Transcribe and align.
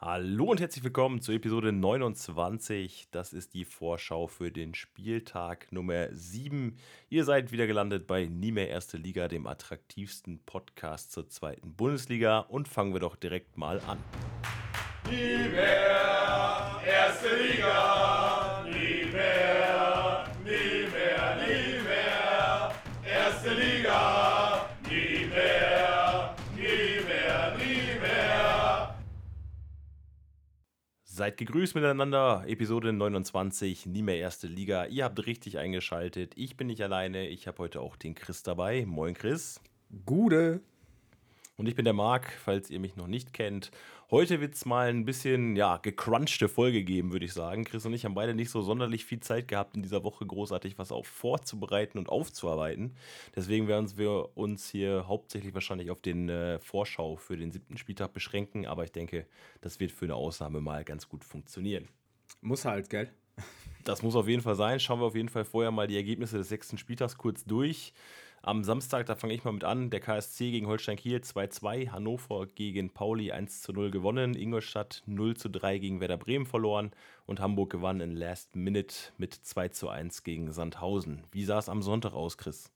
Hallo 0.00 0.44
und 0.44 0.60
herzlich 0.60 0.84
willkommen 0.84 1.20
zur 1.20 1.34
Episode 1.34 1.72
29. 1.72 3.08
Das 3.10 3.32
ist 3.32 3.52
die 3.52 3.64
Vorschau 3.64 4.28
für 4.28 4.52
den 4.52 4.76
Spieltag 4.76 5.72
Nummer 5.72 6.06
7. 6.12 6.78
Ihr 7.08 7.24
seid 7.24 7.50
wieder 7.50 7.66
gelandet 7.66 8.06
bei 8.06 8.26
Nie 8.26 8.52
mehr 8.52 8.68
Erste 8.68 8.96
Liga, 8.96 9.26
dem 9.26 9.48
attraktivsten 9.48 10.38
Podcast 10.46 11.10
zur 11.10 11.28
zweiten 11.28 11.74
Bundesliga. 11.74 12.38
Und 12.38 12.68
fangen 12.68 12.92
wir 12.92 13.00
doch 13.00 13.16
direkt 13.16 13.56
mal 13.56 13.80
an. 13.88 13.98
Nie 15.10 15.48
mehr 15.48 16.80
Erste 16.86 17.34
Liga, 17.34 18.27
Seid 31.18 31.36
gegrüßt 31.36 31.74
miteinander. 31.74 32.44
Episode 32.46 32.92
29, 32.92 33.86
nie 33.86 34.02
mehr 34.02 34.18
erste 34.18 34.46
Liga. 34.46 34.84
Ihr 34.86 35.02
habt 35.02 35.26
richtig 35.26 35.58
eingeschaltet. 35.58 36.32
Ich 36.36 36.56
bin 36.56 36.68
nicht 36.68 36.80
alleine. 36.80 37.26
Ich 37.26 37.48
habe 37.48 37.58
heute 37.58 37.80
auch 37.80 37.96
den 37.96 38.14
Chris 38.14 38.44
dabei. 38.44 38.84
Moin, 38.86 39.14
Chris. 39.14 39.60
Gude. 40.06 40.60
Und 41.58 41.66
ich 41.66 41.74
bin 41.74 41.84
der 41.84 41.92
Marc, 41.92 42.30
falls 42.44 42.70
ihr 42.70 42.78
mich 42.78 42.94
noch 42.94 43.08
nicht 43.08 43.32
kennt. 43.32 43.72
Heute 44.12 44.40
wird 44.40 44.54
es 44.54 44.64
mal 44.64 44.90
ein 44.90 45.04
bisschen, 45.04 45.56
ja, 45.56 45.78
gecrunchte 45.78 46.48
Folge 46.48 46.84
geben, 46.84 47.10
würde 47.10 47.24
ich 47.24 47.32
sagen. 47.32 47.64
Chris 47.64 47.84
und 47.84 47.92
ich 47.92 48.04
haben 48.04 48.14
beide 48.14 48.32
nicht 48.32 48.50
so 48.50 48.62
sonderlich 48.62 49.04
viel 49.04 49.18
Zeit 49.18 49.48
gehabt, 49.48 49.74
in 49.74 49.82
dieser 49.82 50.04
Woche 50.04 50.24
großartig 50.24 50.78
was 50.78 50.92
auch 50.92 51.04
vorzubereiten 51.04 51.98
und 51.98 52.10
aufzuarbeiten. 52.10 52.94
Deswegen 53.34 53.66
werden 53.66 53.90
wir 53.96 54.36
uns 54.36 54.70
hier 54.70 55.08
hauptsächlich 55.08 55.52
wahrscheinlich 55.52 55.90
auf 55.90 56.00
den 56.00 56.28
äh, 56.28 56.60
Vorschau 56.60 57.16
für 57.16 57.36
den 57.36 57.50
siebten 57.50 57.76
Spieltag 57.76 58.12
beschränken. 58.12 58.64
Aber 58.64 58.84
ich 58.84 58.92
denke, 58.92 59.26
das 59.60 59.80
wird 59.80 59.90
für 59.90 60.04
eine 60.04 60.14
Ausnahme 60.14 60.60
mal 60.60 60.84
ganz 60.84 61.08
gut 61.08 61.24
funktionieren. 61.24 61.88
Muss 62.40 62.64
halt, 62.64 62.88
gell? 62.88 63.10
Das 63.82 64.02
muss 64.02 64.14
auf 64.14 64.28
jeden 64.28 64.42
Fall 64.42 64.54
sein. 64.54 64.78
Schauen 64.78 65.00
wir 65.00 65.06
auf 65.06 65.16
jeden 65.16 65.28
Fall 65.28 65.44
vorher 65.44 65.72
mal 65.72 65.88
die 65.88 65.96
Ergebnisse 65.96 66.38
des 66.38 66.50
sechsten 66.50 66.78
Spieltags 66.78 67.18
kurz 67.18 67.44
durch. 67.44 67.92
Am 68.42 68.62
Samstag, 68.62 69.06
da 69.06 69.16
fange 69.16 69.34
ich 69.34 69.42
mal 69.42 69.52
mit 69.52 69.64
an, 69.64 69.90
der 69.90 69.98
KSC 70.00 70.52
gegen 70.52 70.68
Holstein 70.68 70.96
Kiel 70.96 71.18
2-2, 71.18 71.90
Hannover 71.90 72.46
gegen 72.46 72.90
Pauli 72.90 73.32
1-0 73.32 73.90
gewonnen, 73.90 74.34
Ingolstadt 74.34 75.02
0-3 75.08 75.78
gegen 75.80 76.00
Werder 76.00 76.18
Bremen 76.18 76.46
verloren 76.46 76.92
und 77.26 77.40
Hamburg 77.40 77.70
gewann 77.70 78.00
in 78.00 78.14
Last 78.14 78.54
Minute 78.54 78.94
mit 79.18 79.34
2-1 79.34 80.22
gegen 80.22 80.52
Sandhausen. 80.52 81.24
Wie 81.32 81.44
sah 81.44 81.58
es 81.58 81.68
am 81.68 81.82
Sonntag 81.82 82.12
aus, 82.12 82.38
Chris? 82.38 82.70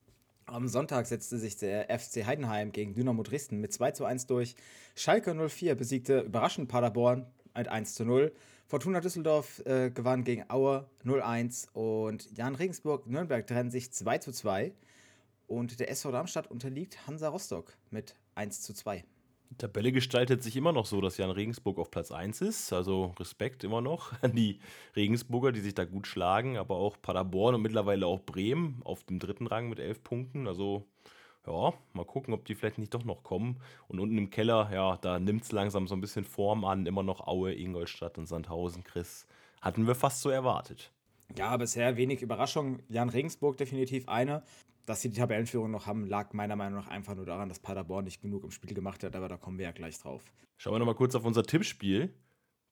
Am 0.46 0.66
Sonntag 0.66 1.06
setzte 1.06 1.38
sich 1.38 1.56
der 1.56 1.86
FC 1.97 2.26
Heidenheim 2.26 2.72
gegen 2.72 2.94
Dynamo 2.94 3.22
Dresden 3.22 3.60
mit 3.60 3.72
2 3.72 3.92
zu 3.92 4.04
1 4.04 4.26
durch. 4.26 4.56
Schalke 4.97 5.32
04 5.48 5.76
besiegte 5.76 6.20
überraschend 6.22 6.69
Paderborn 6.69 7.24
mit 7.56 7.69
1 7.69 7.94
zu 7.94 8.04
0. 8.04 8.32
Fortuna 8.66 9.00
Düsseldorf 9.00 9.62
äh, 9.64 9.91
gewann 9.91 10.24
gegen 10.24 10.44
Aue 10.48 10.88
0-1 11.04 11.70
und 11.72 12.36
Jan 12.36 12.56
Regensburg 12.56 13.06
Nürnberg 13.06 13.47
trennen 13.47 13.70
sich 13.70 13.92
2 13.92 14.19
zu 14.19 14.32
2. 14.32 14.72
Und 15.53 15.81
der 15.81 15.91
SV 15.91 16.12
Darmstadt 16.12 16.50
unterliegt 16.50 17.06
Hansa 17.06 17.28
Rostock 17.28 17.77
mit 17.91 18.17
1 18.36 18.62
zu 18.62 18.72
2. 18.72 19.05
Die 19.50 19.56
Tabelle 19.59 19.92
gestaltet 19.92 20.42
sich 20.42 20.56
immer 20.56 20.72
noch 20.72 20.86
so, 20.86 21.03
dass 21.03 21.19
Jan 21.19 21.31
Regensburg 21.31 21.78
auf 21.78 21.91
Platz 21.91 22.11
1 22.11 22.41
ist. 22.41 22.72
Also 22.72 23.12
Respekt 23.20 23.62
immer 23.62 23.83
noch 23.83 24.14
an 24.22 24.34
die 24.34 24.61
Regensburger, 24.97 25.53
die 25.53 25.61
sich 25.61 25.75
da 25.75 25.84
gut 25.84 26.06
schlagen. 26.06 26.56
Aber 26.56 26.77
auch 26.77 26.97
Paderborn 27.03 27.56
und 27.56 27.61
mittlerweile 27.61 28.06
auch 28.06 28.20
Bremen 28.20 28.81
auf 28.84 29.05
dem 29.05 29.19
dritten 29.19 29.47
Rang 29.47 29.69
mit 29.69 29.78
11 29.78 30.03
Punkten. 30.03 30.48
Also 30.48 30.86
ja, 31.47 31.75
mal 31.92 32.06
gucken, 32.06 32.33
ob 32.33 32.47
die 32.47 32.55
vielleicht 32.55 32.78
nicht 32.78 32.94
doch 32.94 33.05
noch 33.05 33.22
kommen. 33.22 33.61
Und 33.89 34.00
unten 34.00 34.16
im 34.16 34.31
Keller, 34.31 34.70
ja, 34.72 34.97
da 35.03 35.19
nimmt 35.19 35.42
es 35.42 35.53
langsam 35.53 35.87
so 35.87 35.94
ein 35.94 36.00
bisschen 36.00 36.25
Form 36.25 36.64
an. 36.64 36.87
Immer 36.87 37.03
noch 37.03 37.27
Aue, 37.27 37.53
Ingolstadt 37.53 38.16
und 38.16 38.25
Sandhausen, 38.25 38.84
Chris. 38.84 39.27
Hatten 39.61 39.87
wir 39.87 39.97
fast 39.97 40.22
so 40.22 40.31
erwartet. 40.31 40.91
Ja, 41.37 41.55
bisher 41.59 41.98
wenig 41.98 42.22
Überraschung. 42.22 42.78
Jan 42.89 43.11
Regensburg 43.11 43.59
definitiv 43.59 44.09
eine. 44.09 44.42
Dass 44.87 45.00
sie 45.00 45.10
die 45.10 45.19
Tabellenführung 45.19 45.70
noch 45.70 45.87
haben, 45.87 46.06
lag 46.06 46.32
meiner 46.32 46.56
Meinung 46.56 46.81
nach 46.81 46.88
einfach 46.88 47.15
nur 47.15 47.26
daran, 47.26 47.48
dass 47.48 47.60
Paderborn 47.60 48.04
nicht 48.04 48.20
genug 48.20 48.43
im 48.44 48.50
Spiel 48.50 48.75
gemacht 48.75 49.04
hat, 49.04 49.15
aber 49.15 49.28
da 49.28 49.37
kommen 49.37 49.59
wir 49.59 49.66
ja 49.66 49.72
gleich 49.72 49.98
drauf. 49.98 50.22
Schauen 50.56 50.75
wir 50.75 50.78
nochmal 50.81 50.97
kurz 50.97 51.15
auf 51.15 51.25
unser 51.25 51.44
Tippspiel. 51.44 52.12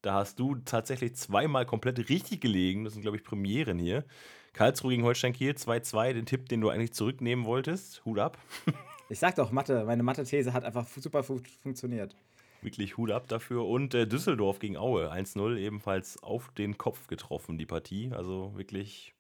Da 0.03 0.15
hast 0.15 0.39
du 0.39 0.57
tatsächlich 0.57 1.15
zweimal 1.15 1.67
komplett 1.67 2.09
richtig 2.09 2.41
gelegen. 2.41 2.85
Das 2.85 2.95
sind, 2.95 3.03
glaube 3.03 3.17
ich, 3.17 3.25
Premieren 3.25 3.79
hier. 3.79 4.05
Karlsruhe 4.53 4.91
gegen 4.91 5.05
Holstein 5.05 5.33
Kiel 5.33 5.53
2-2, 5.53 6.15
den 6.15 6.27
Tipp, 6.27 6.49
den 6.49 6.61
du 6.61 6.71
eigentlich 6.71 6.93
zurücknehmen 6.93 7.45
wolltest. 7.45 8.05
Hut 8.05 8.19
ab. 8.19 8.39
Ich 9.13 9.19
sag 9.19 9.35
doch, 9.35 9.51
Mathe, 9.51 9.85
meine 9.87 10.05
Mathe-These 10.05 10.53
hat 10.53 10.63
einfach 10.63 10.87
super 10.87 11.25
fu 11.25 11.41
funktioniert. 11.65 12.15
Wirklich 12.63 12.97
Hut 12.97 13.11
ab 13.11 13.27
dafür. 13.27 13.67
Und 13.67 13.93
äh, 13.93 14.07
Düsseldorf 14.07 14.61
gegen 14.61 14.77
Aue 14.77 15.13
1-0, 15.13 15.57
ebenfalls 15.57 16.23
auf 16.23 16.53
den 16.53 16.79
Kopf 16.79 17.09
getroffen, 17.09 17.59
die 17.59 17.67
Partie. 17.67 18.13
Also 18.13 18.53
wirklich 18.55 19.13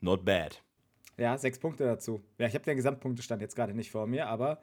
not 0.00 0.24
bad. 0.24 0.62
Ja, 1.16 1.36
sechs 1.38 1.58
Punkte 1.58 1.84
dazu. 1.84 2.22
Ja, 2.38 2.46
ich 2.46 2.54
habe 2.54 2.64
den 2.64 2.76
Gesamtpunktestand 2.76 3.42
jetzt 3.42 3.54
gerade 3.54 3.74
nicht 3.74 3.90
vor 3.90 4.06
mir, 4.06 4.28
aber 4.28 4.60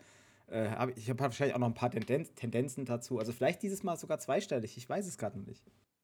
äh, 0.48 0.70
hab, 0.70 0.98
ich 0.98 1.10
habe 1.10 1.20
wahrscheinlich 1.20 1.56
auch 1.56 1.60
noch 1.60 1.68
ein 1.68 1.74
paar 1.74 1.92
Tendenz 1.92 2.34
Tendenzen 2.34 2.86
dazu. 2.86 3.20
Also 3.20 3.32
vielleicht 3.32 3.62
dieses 3.62 3.84
Mal 3.84 3.98
sogar 3.98 4.20
zweistellig. 4.20 4.78
Ich 4.78 4.90
weiß 4.90 5.08
es 5.08 5.18
gerade 5.18 5.38
noch 5.38 5.46
nicht. 5.46 5.64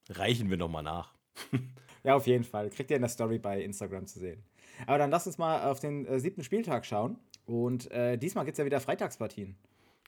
Reichen 0.10 0.50
wir 0.50 0.58
nochmal 0.58 0.84
nach. 0.84 1.14
ja, 2.04 2.16
auf 2.16 2.28
jeden 2.28 2.44
Fall. 2.44 2.70
Kriegt 2.70 2.92
ihr 2.92 2.98
in 2.98 3.02
der 3.02 3.10
Story 3.10 3.40
bei 3.40 3.62
Instagram 3.62 4.06
zu 4.06 4.20
sehen. 4.20 4.44
Aber 4.88 4.98
dann 4.98 5.10
lasst 5.10 5.28
uns 5.28 5.38
mal 5.38 5.70
auf 5.70 5.80
den 5.80 6.06
äh, 6.06 6.20
siebten 6.20 6.44
Spieltag 6.44 6.86
schauen. 6.86 7.18
Und 7.46 7.92
äh, 7.92 8.18
diesmal 8.18 8.46
gibt 8.46 8.56
es 8.56 8.60
ja 8.60 8.66
wieder 8.66 8.80
Freitagspartien. 8.80 9.56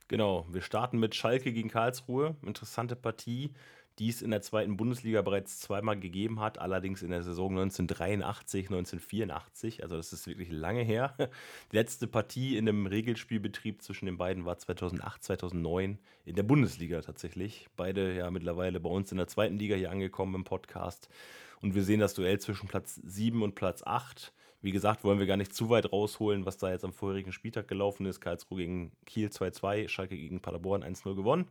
Genau, 0.07 0.45
wir 0.49 0.61
starten 0.61 0.99
mit 0.99 1.15
Schalke 1.15 1.51
gegen 1.51 1.69
Karlsruhe. 1.69 2.35
Interessante 2.45 2.95
Partie 2.95 3.51
die 3.99 4.09
es 4.09 4.21
in 4.21 4.31
der 4.31 4.41
zweiten 4.41 4.77
Bundesliga 4.77 5.21
bereits 5.21 5.59
zweimal 5.59 5.99
gegeben 5.99 6.39
hat, 6.39 6.59
allerdings 6.59 7.01
in 7.01 7.09
der 7.09 7.23
Saison 7.23 7.51
1983, 7.51 8.65
1984. 8.67 9.83
Also 9.83 9.97
das 9.97 10.13
ist 10.13 10.27
wirklich 10.27 10.51
lange 10.51 10.83
her. 10.83 11.15
Die 11.71 11.75
letzte 11.75 12.07
Partie 12.07 12.57
in 12.57 12.69
einem 12.69 12.85
Regelspielbetrieb 12.85 13.81
zwischen 13.81 14.05
den 14.05 14.17
beiden 14.17 14.45
war 14.45 14.57
2008, 14.57 15.23
2009 15.23 15.97
in 16.25 16.35
der 16.35 16.43
Bundesliga 16.43 17.01
tatsächlich. 17.01 17.67
Beide 17.75 18.15
ja 18.15 18.29
mittlerweile 18.29 18.79
bei 18.79 18.89
uns 18.89 19.11
in 19.11 19.17
der 19.17 19.27
zweiten 19.27 19.57
Liga 19.57 19.75
hier 19.75 19.91
angekommen 19.91 20.35
im 20.35 20.43
Podcast. 20.43 21.09
Und 21.61 21.73
wir 21.73 21.83
sehen 21.83 21.99
das 21.99 22.13
Duell 22.13 22.39
zwischen 22.39 22.67
Platz 22.67 23.01
7 23.03 23.41
und 23.41 23.55
Platz 23.55 23.81
8. 23.83 24.31
Wie 24.61 24.71
gesagt, 24.71 25.03
wollen 25.03 25.19
wir 25.19 25.27
gar 25.27 25.37
nicht 25.37 25.53
zu 25.53 25.69
weit 25.69 25.91
rausholen, 25.91 26.45
was 26.45 26.57
da 26.57 26.71
jetzt 26.71 26.83
am 26.83 26.91
vorherigen 26.91 27.31
Spieltag 27.31 27.67
gelaufen 27.67 28.07
ist. 28.07 28.19
Karlsruhe 28.19 28.57
gegen 28.57 28.91
Kiel 29.05 29.27
2-2, 29.27 29.87
Schalke 29.87 30.17
gegen 30.17 30.41
Paderborn 30.41 30.83
1-0 30.83 31.15
gewonnen. 31.15 31.45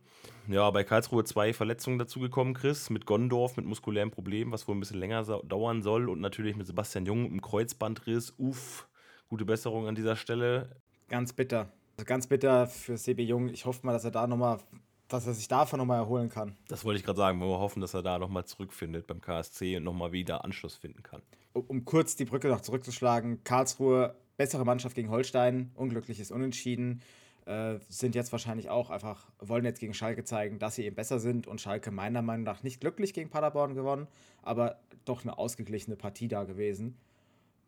Ja, 0.47 0.69
bei 0.71 0.83
Karlsruhe 0.83 1.23
zwei 1.23 1.53
Verletzungen 1.53 1.99
dazugekommen, 1.99 2.53
Chris, 2.53 2.89
mit 2.89 3.05
Gondorf, 3.05 3.55
mit 3.55 3.65
muskulären 3.65 4.11
Problemen, 4.11 4.51
was 4.51 4.67
wohl 4.67 4.75
ein 4.75 4.81
bisschen 4.81 4.99
länger 4.99 5.23
dauern 5.23 5.81
soll. 5.81 6.09
Und 6.09 6.19
natürlich 6.19 6.57
mit 6.57 6.67
Sebastian 6.67 7.05
Jung 7.05 7.25
einem 7.25 7.41
Kreuzbandriss. 7.41 8.33
Uff, 8.37 8.89
gute 9.29 9.45
Besserung 9.45 9.87
an 9.87 9.95
dieser 9.95 10.17
Stelle. 10.17 10.75
Ganz 11.07 11.31
bitter. 11.31 11.71
Also 11.95 12.05
ganz 12.05 12.27
bitter 12.27 12.67
für 12.67 12.95
CB 12.95 13.23
Jung. 13.23 13.47
Ich 13.47 13.65
hoffe 13.65 13.85
mal, 13.85 13.93
dass 13.93 14.03
er 14.03 14.11
da 14.11 14.27
nochmal 14.27 14.59
dass 15.07 15.27
er 15.27 15.33
sich 15.33 15.47
davon 15.47 15.79
nochmal 15.79 15.99
erholen 15.99 16.29
kann. 16.29 16.55
Das 16.67 16.83
wollte 16.85 16.99
ich 16.99 17.05
gerade 17.05 17.17
sagen. 17.17 17.39
Wir 17.39 17.47
hoffen, 17.47 17.81
dass 17.81 17.93
er 17.93 18.03
da 18.03 18.19
nochmal 18.19 18.45
zurückfindet 18.45 19.07
beim 19.07 19.21
KSC 19.21 19.77
und 19.77 19.83
nochmal 19.83 20.11
wieder 20.11 20.43
Anschluss 20.43 20.75
finden 20.75 21.03
kann. 21.03 21.21
Um, 21.53 21.63
um, 21.67 21.85
kurz 21.85 22.15
die 22.15 22.25
Brücke 22.25 22.49
noch 22.49 22.61
zurückzuschlagen: 22.61 23.43
Karlsruhe, 23.43 24.15
bessere 24.37 24.65
Mannschaft 24.65 24.95
gegen 24.95 25.09
Holstein, 25.09 25.71
unglückliches 25.75 26.31
Unentschieden. 26.31 27.01
Äh, 27.45 27.79
sind 27.87 28.13
jetzt 28.13 28.33
wahrscheinlich 28.33 28.69
auch 28.69 28.89
einfach, 28.89 29.25
wollen 29.39 29.63
jetzt 29.63 29.79
gegen 29.79 29.93
Schalke 29.93 30.25
zeigen, 30.25 30.59
dass 30.59 30.75
sie 30.75 30.83
eben 30.83 30.97
besser 30.97 31.17
sind 31.19 31.47
und 31.47 31.61
Schalke 31.61 31.91
meiner 31.91 32.21
Meinung 32.21 32.43
nach 32.43 32.61
nicht 32.61 32.81
glücklich 32.81 33.13
gegen 33.13 33.29
Paderborn 33.29 33.73
gewonnen, 33.73 34.07
aber 34.41 34.81
doch 35.05 35.23
eine 35.23 35.37
ausgeglichene 35.37 35.95
Partie 35.95 36.27
da 36.27 36.43
gewesen 36.43 36.97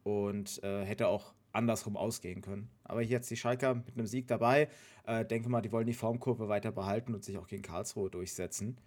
und 0.04 0.62
äh, 0.64 0.84
hätte 0.84 1.08
auch 1.08 1.34
andersrum 1.52 1.98
ausgehen 1.98 2.42
können. 2.42 2.70
Aber 2.84 3.02
jetzt 3.02 3.30
die 3.32 3.38
Schalker 3.38 3.76
mit 3.76 3.96
einem 3.96 4.08
Sieg 4.08 4.28
dabei. 4.28 4.70
Äh, 5.06 5.26
denke 5.26 5.50
mal, 5.50 5.62
die 5.62 5.72
wollen 5.72 5.88
die 5.88 5.94
Formkurve 5.94 6.50
weiter 6.50 6.72
behalten 6.72 7.14
und 7.14 7.24
sich 7.24 7.38
auch 7.38 7.48
gegen 7.48 7.64
Karlsruhe 7.64 8.10
durchsetzen. 8.10 8.78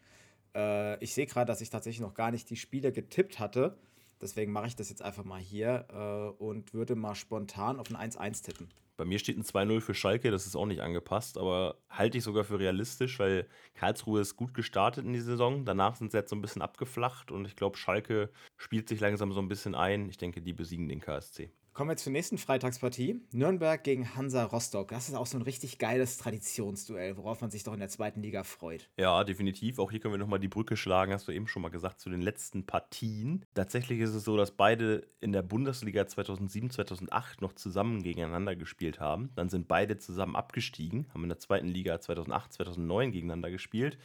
Äh, 0.54 1.02
ich 1.02 1.14
sehe 1.14 1.26
gerade, 1.26 1.46
dass 1.46 1.60
ich 1.60 1.70
tatsächlich 1.70 2.00
noch 2.00 2.14
gar 2.14 2.30
nicht 2.30 2.50
die 2.50 2.56
Spiele 2.56 2.92
getippt 2.92 3.38
hatte. 3.38 3.76
Deswegen 4.20 4.52
mache 4.52 4.68
ich 4.68 4.76
das 4.76 4.88
jetzt 4.88 5.02
einfach 5.02 5.24
mal 5.24 5.40
hier 5.40 5.86
äh, 5.90 6.42
und 6.42 6.72
würde 6.74 6.94
mal 6.94 7.16
spontan 7.16 7.80
auf 7.80 7.90
ein 7.90 8.10
1-1 8.10 8.44
tippen. 8.44 8.68
Bei 8.96 9.04
mir 9.04 9.18
steht 9.18 9.36
ein 9.36 9.42
2-0 9.42 9.80
für 9.80 9.94
Schalke, 9.94 10.30
das 10.30 10.46
ist 10.46 10.54
auch 10.54 10.66
nicht 10.66 10.80
angepasst, 10.80 11.38
aber 11.38 11.76
halte 11.88 12.18
ich 12.18 12.24
sogar 12.24 12.44
für 12.44 12.60
realistisch, 12.60 13.18
weil 13.18 13.48
Karlsruhe 13.74 14.20
ist 14.20 14.36
gut 14.36 14.54
gestartet 14.54 15.04
in 15.04 15.12
die 15.12 15.20
Saison. 15.20 15.64
Danach 15.64 15.96
sind 15.96 16.12
sie 16.12 16.18
jetzt 16.18 16.30
so 16.30 16.36
ein 16.36 16.42
bisschen 16.42 16.62
abgeflacht 16.62 17.32
und 17.32 17.46
ich 17.46 17.56
glaube, 17.56 17.78
Schalke 17.78 18.30
spielt 18.56 18.88
sich 18.88 19.00
langsam 19.00 19.32
so 19.32 19.40
ein 19.40 19.48
bisschen 19.48 19.74
ein. 19.74 20.08
Ich 20.08 20.18
denke, 20.18 20.40
die 20.40 20.52
besiegen 20.52 20.88
den 20.88 21.00
KSC. 21.00 21.50
Kommen 21.74 21.88
wir 21.88 21.96
zur 21.96 22.12
nächsten 22.12 22.36
Freitagspartie. 22.36 23.22
Nürnberg 23.32 23.82
gegen 23.82 24.14
Hansa 24.14 24.44
Rostock. 24.44 24.88
Das 24.88 25.08
ist 25.08 25.14
auch 25.14 25.24
so 25.24 25.38
ein 25.38 25.42
richtig 25.42 25.78
geiles 25.78 26.18
Traditionsduell, 26.18 27.16
worauf 27.16 27.40
man 27.40 27.50
sich 27.50 27.64
doch 27.64 27.72
in 27.72 27.80
der 27.80 27.88
zweiten 27.88 28.20
Liga 28.20 28.44
freut. 28.44 28.90
Ja, 28.98 29.24
definitiv. 29.24 29.78
Auch 29.78 29.90
hier 29.90 29.98
können 29.98 30.12
wir 30.12 30.18
nochmal 30.18 30.38
die 30.38 30.48
Brücke 30.48 30.76
schlagen, 30.76 31.14
hast 31.14 31.28
du 31.28 31.32
eben 31.32 31.48
schon 31.48 31.62
mal 31.62 31.70
gesagt, 31.70 31.98
zu 31.98 32.10
den 32.10 32.20
letzten 32.20 32.66
Partien. 32.66 33.46
Tatsächlich 33.54 34.00
ist 34.00 34.14
es 34.14 34.22
so, 34.22 34.36
dass 34.36 34.50
beide 34.50 35.08
in 35.20 35.32
der 35.32 35.40
Bundesliga 35.40 36.06
2007, 36.06 36.68
2008 36.68 37.40
noch 37.40 37.54
zusammen 37.54 38.02
gegeneinander 38.02 38.54
gespielt 38.54 39.00
haben. 39.00 39.30
Dann 39.34 39.48
sind 39.48 39.66
beide 39.66 39.96
zusammen 39.96 40.36
abgestiegen, 40.36 41.06
haben 41.14 41.22
in 41.22 41.30
der 41.30 41.38
zweiten 41.38 41.68
Liga 41.68 41.98
2008, 41.98 42.52
2009 42.52 43.12
gegeneinander 43.12 43.50
gespielt. 43.50 43.96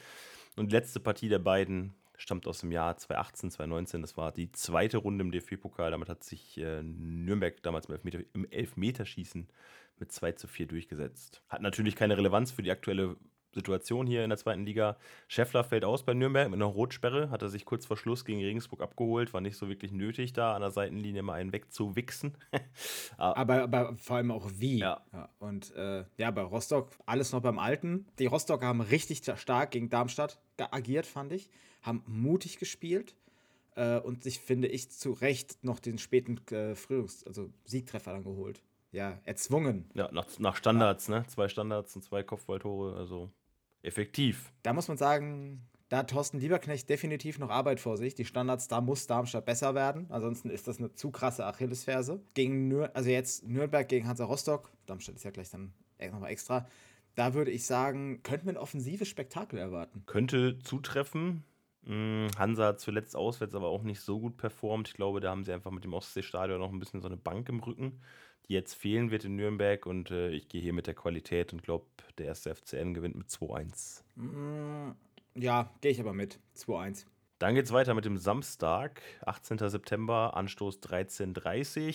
Und 0.55 0.71
die 0.71 0.75
letzte 0.75 1.01
Partie 1.01 1.27
der 1.27 1.39
beiden 1.39 1.95
stammt 2.17 2.47
aus 2.47 2.59
dem 2.59 2.71
Jahr 2.71 2.97
2018, 2.97 3.51
2019. 3.51 4.01
Das 4.01 4.17
war 4.17 4.31
die 4.31 4.51
zweite 4.51 4.97
Runde 4.97 5.23
im 5.23 5.31
DFB-Pokal. 5.31 5.91
Damit 5.91 6.09
hat 6.09 6.23
sich 6.23 6.57
äh, 6.57 6.83
Nürnberg 6.83 7.61
damals 7.63 7.85
im, 7.85 7.93
Elfmeter, 7.93 8.19
im 8.33 8.45
Elfmeterschießen 8.49 9.47
mit 9.99 10.11
2 10.11 10.33
zu 10.33 10.47
4 10.47 10.67
durchgesetzt. 10.67 11.41
Hat 11.47 11.61
natürlich 11.61 11.95
keine 11.95 12.17
Relevanz 12.17 12.51
für 12.51 12.63
die 12.63 12.71
aktuelle 12.71 13.17
Situation 13.53 14.05
hier 14.07 14.23
in 14.23 14.29
der 14.29 14.37
zweiten 14.37 14.65
Liga. 14.65 14.97
Scheffler 15.27 15.63
fällt 15.63 15.83
aus 15.83 16.03
bei 16.03 16.13
Nürnberg 16.13 16.49
mit 16.49 16.57
einer 16.57 16.65
Rotsperre, 16.65 17.29
hat 17.29 17.41
er 17.41 17.49
sich 17.49 17.65
kurz 17.65 17.85
vor 17.85 17.97
Schluss 17.97 18.23
gegen 18.23 18.39
Regensburg 18.39 18.81
abgeholt, 18.81 19.33
war 19.33 19.41
nicht 19.41 19.57
so 19.57 19.67
wirklich 19.67 19.91
nötig, 19.91 20.33
da 20.33 20.53
an 20.53 20.61
der 20.61 20.71
Seitenlinie 20.71 21.23
mal 21.23 21.33
einen 21.33 21.51
wegzuwichsen. 21.53 22.37
Ah. 23.17 23.33
aber, 23.35 23.63
aber 23.63 23.95
vor 23.97 24.17
allem 24.17 24.29
auch 24.29 24.47
wie. 24.55 24.79
Ja. 24.79 25.01
ja 25.11 25.29
und 25.39 25.73
äh, 25.75 26.03
ja, 26.17 26.29
bei 26.29 26.41
Rostock 26.41 26.91
alles 27.05 27.31
noch 27.31 27.41
beim 27.41 27.57
Alten. 27.57 28.05
Die 28.19 28.27
Rostocker 28.27 28.67
haben 28.67 28.81
richtig 28.81 29.23
stark 29.35 29.71
gegen 29.71 29.89
Darmstadt 29.89 30.39
agiert, 30.71 31.05
fand 31.05 31.31
ich, 31.31 31.49
haben 31.81 32.03
mutig 32.07 32.59
gespielt 32.59 33.15
äh, 33.75 33.99
und 33.99 34.23
sich, 34.23 34.39
finde 34.39 34.67
ich, 34.67 34.89
zu 34.89 35.11
Recht 35.13 35.63
noch 35.63 35.79
den 35.79 35.97
späten 35.97 36.39
äh, 36.51 36.75
Frühlings-, 36.75 37.25
also 37.25 37.49
Siegtreffer 37.65 38.13
dann 38.13 38.23
geholt 38.23 38.61
ja, 38.91 39.19
erzwungen. 39.25 39.89
Ja, 39.93 40.09
nach, 40.11 40.25
nach 40.39 40.55
Standards, 40.55 41.09
ne? 41.09 41.25
Zwei 41.27 41.47
Standards 41.47 41.95
und 41.95 42.03
zwei 42.03 42.23
Kopfballtore, 42.23 42.95
also 42.95 43.29
effektiv. 43.83 44.51
Da 44.63 44.73
muss 44.73 44.87
man 44.87 44.97
sagen, 44.97 45.61
da 45.89 45.97
hat 45.97 46.09
Thorsten 46.09 46.39
Lieberknecht 46.39 46.89
definitiv 46.89 47.39
noch 47.39 47.49
Arbeit 47.49 47.79
vor 47.79 47.97
sich. 47.97 48.15
Die 48.15 48.25
Standards, 48.25 48.67
da 48.67 48.81
muss 48.81 49.07
Darmstadt 49.07 49.45
besser 49.45 49.75
werden. 49.75 50.07
Ansonsten 50.09 50.49
ist 50.49 50.67
das 50.67 50.79
eine 50.79 50.93
zu 50.93 51.11
krasse 51.11 51.45
Achillesferse. 51.45 52.21
Gegen 52.33 52.67
Nür 52.67 52.91
also 52.95 53.09
jetzt 53.09 53.47
Nürnberg 53.47 53.87
gegen 53.87 54.07
Hansa 54.07 54.25
Rostock, 54.25 54.71
Darmstadt 54.85 55.15
ist 55.15 55.23
ja 55.23 55.31
gleich 55.31 55.49
dann 55.49 55.73
nochmal 56.11 56.31
extra. 56.31 56.67
Da 57.15 57.33
würde 57.33 57.51
ich 57.51 57.65
sagen, 57.65 58.21
könnte 58.23 58.45
man 58.45 58.55
ein 58.55 58.61
offensives 58.61 59.07
Spektakel 59.07 59.57
erwarten. 59.57 60.03
Könnte 60.05 60.59
zutreffen. 60.59 61.43
Hm, 61.87 62.27
Hansa 62.37 62.77
zuletzt 62.77 63.15
auswärts 63.15 63.55
aber 63.55 63.67
auch 63.67 63.83
nicht 63.83 64.01
so 64.01 64.19
gut 64.19 64.37
performt. 64.37 64.89
Ich 64.89 64.93
glaube, 64.93 65.19
da 65.19 65.31
haben 65.31 65.43
sie 65.43 65.53
einfach 65.53 65.71
mit 65.71 65.83
dem 65.83 65.93
Ostseestadion 65.93 66.59
noch 66.59 66.71
ein 66.71 66.79
bisschen 66.79 67.01
so 67.01 67.07
eine 67.07 67.17
Bank 67.17 67.49
im 67.49 67.59
Rücken 67.59 67.99
die 68.47 68.53
jetzt 68.53 68.73
fehlen 68.73 69.11
wird 69.11 69.25
in 69.25 69.35
Nürnberg. 69.35 69.85
Und 69.85 70.11
äh, 70.11 70.29
ich 70.29 70.47
gehe 70.47 70.61
hier 70.61 70.73
mit 70.73 70.87
der 70.87 70.93
Qualität 70.93 71.53
und 71.53 71.63
glaube, 71.63 71.85
der 72.17 72.27
erste 72.27 72.53
FCN 72.53 72.93
gewinnt 72.93 73.15
mit 73.15 73.27
2-1. 73.27 74.03
Mm, 74.15 74.91
ja, 75.35 75.71
gehe 75.81 75.91
ich 75.91 75.99
aber 75.99 76.13
mit. 76.13 76.39
2-1. 76.55 77.05
Dann 77.39 77.53
geht 77.53 77.65
es 77.65 77.71
weiter 77.71 77.93
mit 77.93 78.03
dem 78.03 78.17
Samstag, 78.17 79.03
18. 79.25 79.59
September, 79.69 80.35
Anstoß 80.35 80.81
13.30 80.81 81.87
Uhr. 81.87 81.93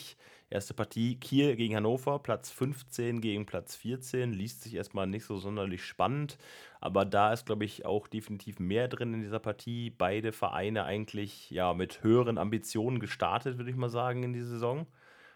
Erste 0.50 0.72
Partie 0.72 1.18
Kiel 1.18 1.56
gegen 1.56 1.74
Hannover, 1.74 2.20
Platz 2.20 2.50
15 2.50 3.20
gegen 3.20 3.44
Platz 3.44 3.74
14. 3.74 4.32
Liest 4.32 4.62
sich 4.62 4.74
erstmal 4.74 5.08
nicht 5.08 5.24
so 5.24 5.38
sonderlich 5.38 5.84
spannend, 5.84 6.38
aber 6.80 7.04
da 7.04 7.32
ist, 7.32 7.46
glaube 7.46 7.64
ich, 7.64 7.84
auch 7.84 8.06
definitiv 8.06 8.60
mehr 8.60 8.86
drin 8.86 9.14
in 9.14 9.20
dieser 9.20 9.40
Partie. 9.40 9.90
Beide 9.90 10.30
Vereine 10.30 10.84
eigentlich 10.84 11.50
ja 11.50 11.74
mit 11.74 12.04
höheren 12.04 12.38
Ambitionen 12.38 13.00
gestartet, 13.00 13.58
würde 13.58 13.70
ich 13.70 13.76
mal 13.76 13.90
sagen, 13.90 14.22
in 14.22 14.32
die 14.32 14.42
Saison. 14.42 14.86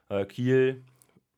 Äh, 0.09 0.25
Kiel 0.27 0.85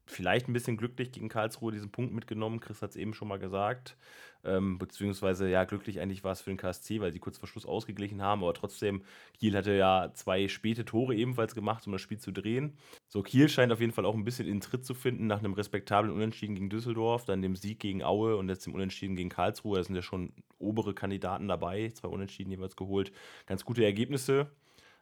vielleicht 0.04 0.48
ein 0.48 0.52
bisschen 0.52 0.76
glücklich 0.76 1.12
gegen 1.12 1.28
Karlsruhe 1.28 1.72
diesen 1.72 1.90
Punkt 1.90 2.12
mitgenommen. 2.12 2.60
Chris 2.60 2.82
hat 2.82 2.90
es 2.90 2.96
eben 2.96 3.14
schon 3.14 3.28
mal 3.28 3.38
gesagt. 3.38 3.96
Ähm, 4.44 4.78
beziehungsweise, 4.78 5.48
ja, 5.48 5.64
glücklich 5.64 6.00
eigentlich 6.00 6.24
war 6.24 6.32
es 6.32 6.40
für 6.40 6.50
den 6.50 6.56
KSC, 6.56 7.00
weil 7.00 7.12
sie 7.12 7.18
kurz 7.18 7.38
vor 7.38 7.48
Schluss 7.48 7.66
ausgeglichen 7.66 8.22
haben. 8.22 8.42
Aber 8.42 8.54
trotzdem, 8.54 9.02
Kiel 9.38 9.56
hatte 9.56 9.72
ja 9.74 10.12
zwei 10.14 10.48
späte 10.48 10.84
Tore 10.84 11.14
ebenfalls 11.14 11.54
gemacht, 11.54 11.86
um 11.86 11.92
das 11.92 12.00
Spiel 12.00 12.18
zu 12.18 12.32
drehen. 12.32 12.76
So, 13.08 13.22
Kiel 13.22 13.48
scheint 13.48 13.72
auf 13.72 13.80
jeden 13.80 13.92
Fall 13.92 14.04
auch 14.04 14.14
ein 14.14 14.24
bisschen 14.24 14.46
in 14.46 14.60
Tritt 14.60 14.84
zu 14.84 14.94
finden 14.94 15.26
nach 15.26 15.40
einem 15.40 15.54
respektablen 15.54 16.12
Unentschieden 16.12 16.54
gegen 16.54 16.70
Düsseldorf, 16.70 17.24
dann 17.24 17.42
dem 17.42 17.56
Sieg 17.56 17.80
gegen 17.80 18.02
Aue 18.02 18.36
und 18.36 18.48
jetzt 18.48 18.66
dem 18.66 18.74
Unentschieden 18.74 19.16
gegen 19.16 19.28
Karlsruhe. 19.28 19.78
Da 19.78 19.84
sind 19.84 19.96
ja 19.96 20.02
schon 20.02 20.32
obere 20.58 20.94
Kandidaten 20.94 21.48
dabei, 21.48 21.90
zwei 21.94 22.08
Unentschieden 22.08 22.50
jeweils 22.50 22.76
geholt. 22.76 23.12
Ganz 23.46 23.64
gute 23.64 23.84
Ergebnisse. 23.84 24.50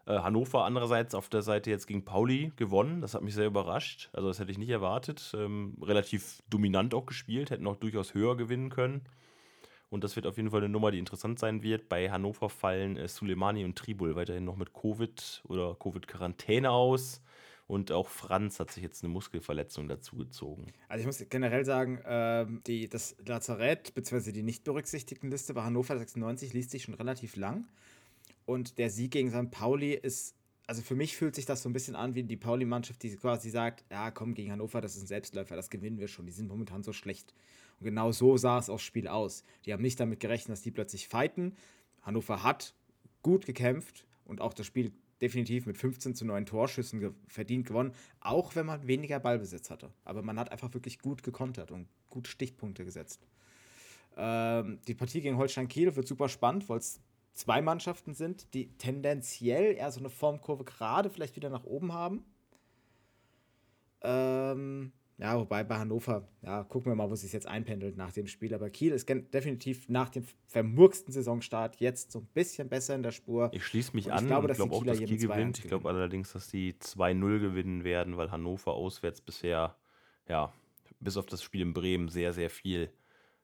Äh, 0.07 0.21
Hannover 0.21 0.65
andererseits 0.65 1.15
auf 1.15 1.29
der 1.29 1.43
Seite 1.43 1.71
jetzt 1.71 1.87
gegen 1.87 2.05
Pauli 2.05 2.53
gewonnen. 2.57 3.01
Das 3.01 3.15
hat 3.15 3.23
mich 3.23 3.35
sehr 3.35 3.47
überrascht. 3.47 4.09
Also 4.13 4.29
das 4.29 4.39
hätte 4.39 4.53
ich 4.53 4.59
nicht 4.59 4.71
erwartet. 4.71 5.35
Ähm, 5.37 5.77
relativ 5.83 6.43
dominant 6.49 6.95
auch 6.95 7.07
gespielt, 7.07 7.51
hätten 7.51 7.67
auch 7.67 7.77
durchaus 7.77 8.15
höher 8.15 8.37
gewinnen 8.37 8.71
können. 8.71 9.03
Und 9.89 10.03
das 10.03 10.17
wird 10.17 10.27
auf 10.27 10.37
jeden 10.37 10.51
Fall 10.51 10.61
eine 10.61 10.69
Nummer, 10.69 10.91
die 10.91 10.99
interessant 10.99 11.39
sein 11.39 11.63
wird. 11.63 11.89
Bei 11.89 12.11
Hannover 12.11 12.51
fallen 12.51 12.97
äh, 12.97 13.09
Suleimani 13.09 13.65
und 13.65 13.77
Tribul 13.77 14.17
weiterhin 14.17 14.45
noch 14.45 14.57
mit 14.57 14.73
Covid 14.73 15.43
oder 15.47 15.77
Covid-Quarantäne 15.77 16.71
aus. 16.71 17.23
Und 17.69 17.91
auch 17.91 18.09
Franz 18.09 18.61
hat 18.61 18.71
sich 18.71 18.83
jetzt 18.83 19.03
eine 19.03 19.13
Muskelverletzung 19.13 19.89
dazugezogen. 19.89 20.73
Also 20.89 21.01
ich 21.01 21.07
muss 21.07 21.29
generell 21.29 21.65
sagen, 21.65 21.99
äh, 21.99 22.47
die, 22.67 22.89
das 22.89 23.17
Lazarett 23.27 23.93
bzw. 23.95 24.31
die 24.31 24.45
nicht 24.45 24.63
berücksichtigten 24.63 25.31
Liste 25.31 25.55
bei 25.55 25.63
Hannover 25.63 25.99
96 25.99 26.53
liest 26.53 26.71
sich 26.71 26.85
schon 26.85 26.95
relativ 26.95 27.35
lang. 27.35 27.67
Und 28.45 28.79
der 28.79 28.91
Sieg 28.91 29.11
gegen 29.11 29.31
St. 29.31 29.51
Pauli 29.51 29.95
ist, 29.95 30.37
also 30.69 30.81
für 30.83 30.95
mich 30.95 31.17
fühlt 31.17 31.35
sich 31.35 31.47
das 31.47 31.63
so 31.63 31.69
ein 31.69 31.73
bisschen 31.73 31.97
an 31.97 32.15
wie 32.15 32.23
die 32.23 32.37
Pauli-Mannschaft, 32.37 33.03
die 33.03 33.17
quasi 33.17 33.51
sagt, 33.51 33.85
ja 33.91 34.13
komm, 34.13 34.35
gegen 34.35 34.53
Hannover, 34.53 34.81
das 34.81 34.95
ist 34.95 35.03
ein 35.03 35.09
Selbstläufer, 35.09 35.57
das 35.57 35.69
gewinnen 35.69 35.99
wir 35.99 36.07
schon, 36.07 36.27
die 36.27 36.33
sind 36.33 36.47
momentan 36.47 36.85
so 36.85 36.93
schlecht. 36.93 37.35
Und 37.81 37.85
genau 37.85 38.13
so 38.13 38.37
sah 38.37 38.59
es 38.59 38.71
aufs 38.71 38.85
Spiel 38.85 39.09
aus. 39.09 39.45
Die 39.65 39.73
haben 39.73 39.83
nicht 39.83 40.01
damit 40.01 40.21
gerechnet, 40.21 40.53
dass 40.53 40.63
die 40.63 40.71
plötzlich 40.71 41.09
fighten. 41.09 41.55
Hannover 42.03 42.43
hat 42.43 42.75
gut 43.23 43.47
gekämpft 43.47 44.07
und 44.25 44.41
auch 44.41 44.55
das 44.55 44.67
Spiel 44.67 44.93
definitiv 45.21 45.67
mit 45.67 45.79
15 45.79 46.15
zu 46.15 46.25
9 46.25 46.47
Torschüssen 46.47 47.01
ge 47.01 47.13
verdient 47.27 47.67
gewonnen, 47.67 47.93
auch 48.21 48.55
wenn 48.55 48.67
man 48.67 48.87
weniger 48.87 49.19
Ballbesitz 49.19 49.71
hatte. 49.71 49.91
Aber 50.05 50.23
man 50.23 50.39
hat 50.39 50.53
einfach 50.53 50.73
wirklich 50.75 50.99
gut 50.99 51.23
gekontert 51.23 51.71
und 51.71 51.89
gut 52.11 52.29
Stichpunkte 52.29 52.85
gesetzt. 52.85 53.27
Ähm, 54.17 54.79
die 54.87 54.95
Partie 54.95 55.21
gegen 55.21 55.37
Holstein 55.37 55.69
Kiel 55.69 55.95
wird 55.97 56.07
super 56.07 56.29
spannend, 56.29 56.69
weil 56.69 56.79
es 56.79 57.01
zwei 57.33 57.61
Mannschaften 57.61 58.15
sind, 58.15 58.53
die 58.55 58.69
tendenziell 58.79 59.75
eher 59.75 59.91
so 59.91 60.01
eine 60.01 60.11
Formkurve 60.11 60.65
gerade 60.65 61.11
vielleicht 61.11 61.37
wieder 61.37 61.51
nach 61.51 61.65
oben 61.65 61.93
haben. 61.93 62.25
Ähm, 64.03 64.93
ja, 65.19 65.39
wobei 65.39 65.65
bei 65.65 65.79
Hannover, 65.79 66.29
ja, 66.43 66.63
gucken 66.65 66.93
wir 66.93 66.97
mal, 66.97 67.09
wo 67.09 67.15
es 67.15 67.23
sich 67.23 67.33
jetzt 67.33 67.47
einpendelt 67.47 67.97
nach 67.97 68.13
dem 68.13 68.27
Spiel. 68.27 68.53
Aber 68.53 68.69
Kiel 68.69 68.93
ist 68.93 69.09
definitiv 69.09 69.89
nach 69.89 70.11
dem 70.11 70.25
vermurksten 70.47 71.11
Saisonstart 71.11 71.77
jetzt 71.77 72.13
so 72.13 72.19
ein 72.19 72.27
bisschen 72.35 72.69
besser 72.69 72.95
in 72.95 73.03
der 73.03 73.13
Spur. 73.13 73.49
Ich 73.55 73.65
schließe 73.65 73.97
mich 73.97 74.13
an. 74.13 74.25
Ich 74.25 74.27
glaube, 74.27 74.49
dass 74.49 74.59
glaub 74.59 74.73
auch, 74.73 74.85
dass 74.85 74.99
Kiel 74.99 75.17
gewinnt. 75.17 75.59
Ich 75.59 75.69
glaube 75.69 75.89
allerdings, 75.89 76.33
dass 76.33 76.49
die 76.49 76.75
2-0 76.75 77.41
gewinnen 77.41 77.83
werden, 77.83 78.19
weil 78.19 78.31
Hannover 78.31 78.75
auswärts 78.75 79.23
bisher, 79.23 79.77
ja, 80.29 80.53
bis 81.01 81.17
auf 81.17 81.25
das 81.25 81.43
Spiel 81.43 81.63
in 81.63 81.73
Bremen 81.73 82.09
sehr, 82.09 82.35
sehr 82.35 82.51
viel 82.51 82.91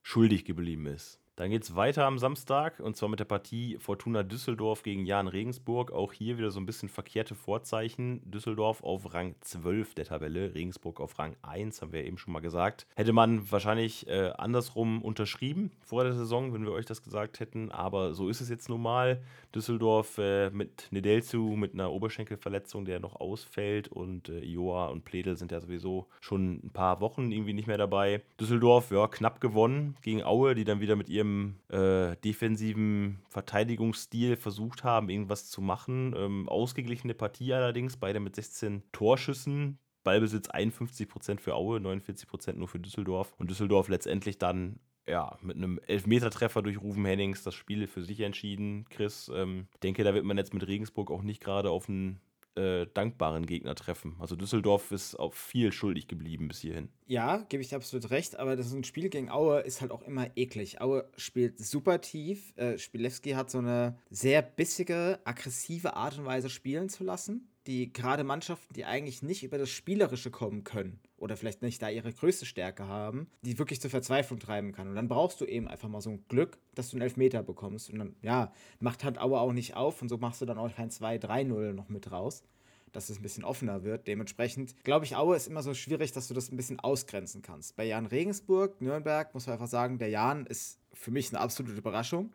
schuldig 0.02 0.44
geblieben 0.44 0.86
ist. 0.86 1.21
Dann 1.36 1.48
geht 1.48 1.62
es 1.62 1.74
weiter 1.74 2.04
am 2.04 2.18
Samstag 2.18 2.78
und 2.78 2.94
zwar 2.94 3.08
mit 3.08 3.18
der 3.18 3.24
Partie 3.24 3.78
Fortuna 3.78 4.22
Düsseldorf 4.22 4.82
gegen 4.82 5.06
Jan 5.06 5.28
Regensburg. 5.28 5.90
Auch 5.90 6.12
hier 6.12 6.36
wieder 6.36 6.50
so 6.50 6.60
ein 6.60 6.66
bisschen 6.66 6.90
verkehrte 6.90 7.34
Vorzeichen. 7.34 8.20
Düsseldorf 8.30 8.82
auf 8.82 9.14
Rang 9.14 9.34
12 9.40 9.94
der 9.94 10.04
Tabelle, 10.04 10.54
Regensburg 10.54 11.00
auf 11.00 11.18
Rang 11.18 11.34
1, 11.40 11.80
haben 11.80 11.92
wir 11.92 12.04
eben 12.04 12.18
schon 12.18 12.34
mal 12.34 12.40
gesagt. 12.40 12.86
Hätte 12.96 13.14
man 13.14 13.50
wahrscheinlich 13.50 14.06
äh, 14.08 14.32
andersrum 14.36 15.00
unterschrieben 15.00 15.70
vor 15.80 16.04
der 16.04 16.12
Saison, 16.12 16.52
wenn 16.52 16.64
wir 16.64 16.72
euch 16.72 16.84
das 16.84 17.02
gesagt 17.02 17.40
hätten, 17.40 17.72
aber 17.72 18.12
so 18.12 18.28
ist 18.28 18.42
es 18.42 18.50
jetzt 18.50 18.68
nun 18.68 18.82
mal. 18.82 19.22
Düsseldorf 19.54 20.18
äh, 20.18 20.50
mit 20.50 20.88
Nedelzu 20.90 21.54
mit 21.56 21.72
einer 21.72 21.92
Oberschenkelverletzung, 21.92 22.84
der 22.84 23.00
noch 23.00 23.16
ausfällt 23.16 23.88
und 23.88 24.28
äh, 24.28 24.44
Joa 24.44 24.86
und 24.86 25.04
Pledel 25.04 25.36
sind 25.36 25.50
ja 25.50 25.60
sowieso 25.60 26.06
schon 26.20 26.60
ein 26.64 26.70
paar 26.72 27.00
Wochen 27.00 27.32
irgendwie 27.32 27.54
nicht 27.54 27.68
mehr 27.68 27.78
dabei. 27.78 28.20
Düsseldorf, 28.38 28.90
ja, 28.90 29.08
knapp 29.08 29.40
gewonnen 29.40 29.96
gegen 30.02 30.22
Aue, 30.22 30.54
die 30.54 30.64
dann 30.64 30.80
wieder 30.80 30.96
mit 30.96 31.08
ihrem 31.08 31.21
ihrem 31.22 31.56
äh, 31.68 32.16
defensiven 32.24 33.20
Verteidigungsstil 33.28 34.36
versucht 34.36 34.84
haben, 34.84 35.08
irgendwas 35.08 35.48
zu 35.48 35.60
machen. 35.60 36.14
Ähm, 36.16 36.48
ausgeglichene 36.48 37.14
Partie 37.14 37.52
allerdings, 37.52 37.96
beide 37.96 38.20
mit 38.20 38.34
16 38.34 38.82
Torschüssen. 38.92 39.78
Ballbesitz 40.04 40.50
51% 40.50 41.38
für 41.38 41.54
Aue, 41.54 41.78
49% 41.78 42.54
nur 42.54 42.66
für 42.66 42.80
Düsseldorf. 42.80 43.34
Und 43.38 43.50
Düsseldorf 43.50 43.88
letztendlich 43.88 44.38
dann 44.38 44.80
ja, 45.06 45.36
mit 45.42 45.56
einem 45.56 45.78
Elfmetertreffer 45.86 46.62
durch 46.62 46.80
Rufen 46.80 47.04
Hennings 47.04 47.42
das 47.42 47.54
Spiel 47.54 47.86
für 47.86 48.02
sich 48.02 48.20
entschieden. 48.20 48.86
Chris, 48.90 49.30
ähm, 49.34 49.68
denke, 49.82 50.02
da 50.04 50.14
wird 50.14 50.24
man 50.24 50.36
jetzt 50.36 50.54
mit 50.54 50.66
Regensburg 50.66 51.10
auch 51.10 51.22
nicht 51.22 51.42
gerade 51.42 51.70
auf 51.70 51.88
einen 51.88 52.20
äh, 52.56 52.86
dankbaren 52.92 53.46
Gegner 53.46 53.74
treffen. 53.74 54.16
Also 54.18 54.36
Düsseldorf 54.36 54.92
ist 54.92 55.16
auch 55.16 55.34
viel 55.34 55.72
schuldig 55.72 56.08
geblieben 56.08 56.48
bis 56.48 56.60
hierhin. 56.60 56.88
Ja, 57.06 57.38
gebe 57.48 57.62
ich 57.62 57.70
dir 57.70 57.76
absolut 57.76 58.10
recht, 58.10 58.38
aber 58.38 58.56
das 58.56 58.66
ist 58.66 58.74
ein 58.74 58.84
Spiel 58.84 59.08
gegen 59.08 59.30
Aue 59.30 59.60
ist 59.60 59.80
halt 59.80 59.90
auch 59.90 60.02
immer 60.02 60.28
eklig. 60.36 60.80
Aue 60.80 61.08
spielt 61.16 61.58
super 61.58 62.00
tief. 62.00 62.56
Äh, 62.56 62.78
Spielewski 62.78 63.30
hat 63.30 63.50
so 63.50 63.58
eine 63.58 63.98
sehr 64.10 64.42
bissige, 64.42 65.20
aggressive 65.24 65.96
Art 65.96 66.18
und 66.18 66.24
Weise 66.24 66.50
spielen 66.50 66.88
zu 66.88 67.04
lassen 67.04 67.51
die 67.66 67.92
gerade 67.92 68.24
Mannschaften, 68.24 68.74
die 68.74 68.84
eigentlich 68.84 69.22
nicht 69.22 69.44
über 69.44 69.58
das 69.58 69.70
Spielerische 69.70 70.30
kommen 70.30 70.64
können 70.64 70.98
oder 71.16 71.36
vielleicht 71.36 71.62
nicht 71.62 71.80
da 71.80 71.88
ihre 71.88 72.12
größte 72.12 72.46
Stärke 72.46 72.86
haben, 72.88 73.28
die 73.42 73.58
wirklich 73.58 73.80
zur 73.80 73.90
Verzweiflung 73.90 74.40
treiben 74.40 74.72
kann. 74.72 74.88
Und 74.88 74.96
dann 74.96 75.08
brauchst 75.08 75.40
du 75.40 75.44
eben 75.44 75.68
einfach 75.68 75.88
mal 75.88 76.00
so 76.00 76.10
ein 76.10 76.24
Glück, 76.28 76.58
dass 76.74 76.90
du 76.90 76.96
einen 76.96 77.02
Elfmeter 77.02 77.42
bekommst. 77.42 77.90
Und 77.90 77.98
dann, 78.00 78.16
ja, 78.22 78.52
macht 78.80 79.04
halt 79.04 79.18
Aue 79.18 79.38
auch 79.38 79.52
nicht 79.52 79.76
auf 79.76 80.02
und 80.02 80.08
so 80.08 80.18
machst 80.18 80.40
du 80.40 80.46
dann 80.46 80.58
auch 80.58 80.74
kein 80.74 80.90
2-3-0 80.90 81.72
noch 81.72 81.88
mit 81.88 82.10
raus, 82.10 82.42
dass 82.90 83.08
es 83.08 83.18
ein 83.18 83.22
bisschen 83.22 83.44
offener 83.44 83.84
wird. 83.84 84.08
Dementsprechend 84.08 84.82
glaube 84.82 85.04
ich, 85.04 85.14
Aue 85.14 85.36
ist 85.36 85.46
immer 85.46 85.62
so 85.62 85.74
schwierig, 85.74 86.10
dass 86.10 86.26
du 86.26 86.34
das 86.34 86.50
ein 86.50 86.56
bisschen 86.56 86.80
ausgrenzen 86.80 87.42
kannst. 87.42 87.76
Bei 87.76 87.84
Jan 87.84 88.06
Regensburg, 88.06 88.80
Nürnberg, 88.80 89.32
muss 89.32 89.46
man 89.46 89.54
einfach 89.54 89.68
sagen, 89.68 89.98
der 89.98 90.08
Jan 90.08 90.46
ist 90.46 90.80
für 90.92 91.12
mich 91.12 91.30
eine 91.30 91.40
absolute 91.40 91.76
Überraschung. 91.76 92.32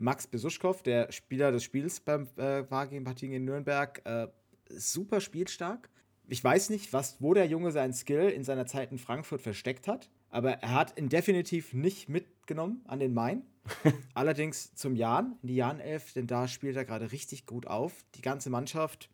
Max 0.00 0.28
Besuschkow, 0.28 0.80
der 0.80 1.10
Spieler 1.10 1.50
des 1.50 1.64
Spiels 1.64 1.98
beim 1.98 2.28
äh, 2.36 2.70
war 2.70 2.86
gegen 2.86 3.02
Partien 3.02 3.32
in 3.32 3.44
Nürnberg, 3.44 4.00
äh, 4.04 4.28
super 4.70 5.20
spielstark. 5.20 5.88
Ich 6.28 6.42
weiß 6.44 6.70
nicht, 6.70 6.92
was, 6.92 7.20
wo 7.20 7.32
der 7.34 7.46
Junge 7.46 7.70
seinen 7.70 7.92
Skill 7.94 8.28
in 8.28 8.44
seiner 8.44 8.66
Zeit 8.66 8.92
in 8.92 8.98
Frankfurt 8.98 9.40
versteckt 9.40 9.88
hat, 9.88 10.10
aber 10.30 10.52
er 10.52 10.74
hat 10.74 10.98
ihn 10.98 11.08
definitiv 11.08 11.72
nicht 11.72 12.08
mitgenommen 12.08 12.82
an 12.86 12.98
den 12.98 13.14
Main. 13.14 13.42
Allerdings 14.14 14.74
zum 14.74 14.94
Jan, 14.94 15.36
in 15.42 15.48
die 15.48 15.56
Jan-Elf, 15.56 16.12
denn 16.12 16.26
da 16.26 16.48
spielt 16.48 16.76
er 16.76 16.84
gerade 16.84 17.12
richtig 17.12 17.46
gut 17.46 17.66
auf. 17.66 18.04
Die 18.14 18.22
ganze 18.22 18.50
Mannschaft, 18.50 19.10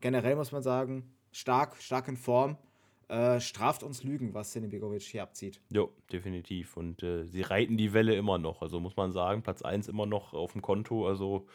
generell 0.00 0.36
muss 0.36 0.52
man 0.52 0.62
sagen, 0.62 1.10
stark, 1.32 1.76
stark 1.80 2.08
in 2.08 2.16
Form. 2.16 2.56
Äh, 3.08 3.40
straft 3.40 3.82
uns 3.82 4.02
Lügen, 4.02 4.34
was 4.34 4.52
Begovic 4.52 5.02
hier 5.02 5.22
abzieht. 5.22 5.62
Jo, 5.70 5.90
definitiv. 6.12 6.76
Und 6.76 7.02
äh, 7.02 7.24
sie 7.24 7.40
reiten 7.40 7.78
die 7.78 7.94
Welle 7.94 8.14
immer 8.14 8.36
noch. 8.36 8.60
Also 8.60 8.80
muss 8.80 8.96
man 8.96 9.12
sagen, 9.12 9.42
Platz 9.42 9.62
1 9.62 9.88
immer 9.88 10.04
noch 10.04 10.34
auf 10.34 10.52
dem 10.52 10.60
Konto. 10.60 11.08
Also 11.08 11.46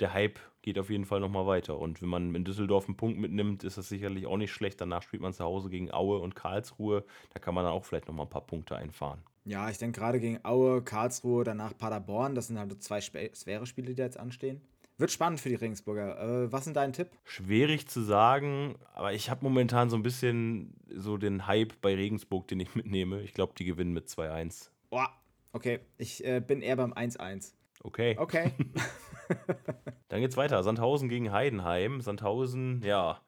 der 0.00 0.14
Hype 0.14 0.40
geht 0.66 0.80
auf 0.80 0.90
jeden 0.90 1.04
Fall 1.04 1.20
nochmal 1.20 1.46
weiter. 1.46 1.78
Und 1.78 2.02
wenn 2.02 2.08
man 2.08 2.34
in 2.34 2.44
Düsseldorf 2.44 2.88
einen 2.88 2.96
Punkt 2.96 3.20
mitnimmt, 3.20 3.62
ist 3.62 3.78
das 3.78 3.88
sicherlich 3.88 4.26
auch 4.26 4.36
nicht 4.36 4.52
schlecht. 4.52 4.80
Danach 4.80 5.00
spielt 5.00 5.22
man 5.22 5.32
zu 5.32 5.44
Hause 5.44 5.70
gegen 5.70 5.92
Aue 5.92 6.18
und 6.18 6.34
Karlsruhe. 6.34 7.04
Da 7.32 7.38
kann 7.38 7.54
man 7.54 7.64
dann 7.64 7.72
auch 7.72 7.84
vielleicht 7.84 8.08
nochmal 8.08 8.26
ein 8.26 8.30
paar 8.30 8.44
Punkte 8.44 8.76
einfahren. 8.76 9.20
Ja, 9.44 9.70
ich 9.70 9.78
denke 9.78 10.00
gerade 10.00 10.18
gegen 10.18 10.44
Aue, 10.44 10.82
Karlsruhe, 10.82 11.44
danach 11.44 11.78
Paderborn. 11.78 12.34
Das 12.34 12.48
sind 12.48 12.58
halt 12.58 12.82
zwei 12.82 13.00
schwere 13.00 13.64
Spiele, 13.64 13.94
die 13.94 14.02
jetzt 14.02 14.18
anstehen. 14.18 14.60
Wird 14.98 15.12
spannend 15.12 15.38
für 15.38 15.50
die 15.50 15.54
Regensburger. 15.54 16.18
Äh, 16.46 16.52
was 16.52 16.66
ist 16.66 16.74
dein 16.74 16.92
Tipp? 16.92 17.10
Schwierig 17.22 17.86
zu 17.86 18.00
sagen, 18.00 18.74
aber 18.92 19.12
ich 19.12 19.30
habe 19.30 19.44
momentan 19.44 19.88
so 19.88 19.94
ein 19.94 20.02
bisschen 20.02 20.74
so 20.88 21.16
den 21.16 21.46
Hype 21.46 21.80
bei 21.80 21.94
Regensburg, 21.94 22.48
den 22.48 22.58
ich 22.58 22.74
mitnehme. 22.74 23.22
Ich 23.22 23.34
glaube, 23.34 23.52
die 23.56 23.64
gewinnen 23.64 23.92
mit 23.92 24.08
2-1. 24.08 24.70
Boah, 24.90 25.10
okay. 25.52 25.78
Ich 25.96 26.24
äh, 26.24 26.40
bin 26.40 26.60
eher 26.60 26.74
beim 26.74 26.92
1-1. 26.92 27.52
Okay. 27.84 28.16
Okay. 28.18 28.52
Dann 30.08 30.20
geht's 30.20 30.36
weiter. 30.36 30.62
Sandhausen 30.62 31.08
gegen 31.08 31.32
Heidenheim. 31.32 32.00
Sandhausen, 32.00 32.82
ja, 32.84 33.20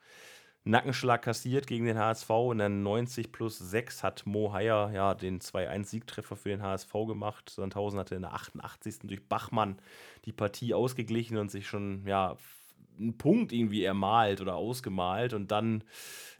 Nackenschlag 0.64 1.23
kassiert 1.23 1.67
gegen 1.67 1.87
den 1.87 1.99
HSV. 1.99 2.31
In 2.52 2.59
der 2.59 2.69
90 2.69 3.33
plus 3.33 3.59
6 3.59 4.02
hat 4.02 4.26
Mo 4.26 4.52
Heyer 4.52 4.90
ja, 4.93 5.14
den 5.14 5.40
2-1-Siegtreffer 5.40 6.37
für 6.37 6.50
den 6.50 6.62
HSV 6.62 6.93
gemacht. 7.07 7.50
Sandhausen 7.50 7.99
hatte 7.99 8.14
in 8.14 8.23
der 8.23 8.35
88. 8.35 8.99
durch 9.05 9.26
Bachmann 9.26 9.78
die 10.26 10.33
Partie 10.33 10.75
ausgeglichen 10.75 11.38
und 11.38 11.50
sich 11.50 11.67
schon 11.67 12.05
ja, 12.07 12.37
einen 12.99 13.17
Punkt 13.17 13.52
irgendwie 13.52 13.85
ermalt 13.85 14.40
oder 14.40 14.57
ausgemalt. 14.57 15.33
Und 15.33 15.50
dann 15.50 15.85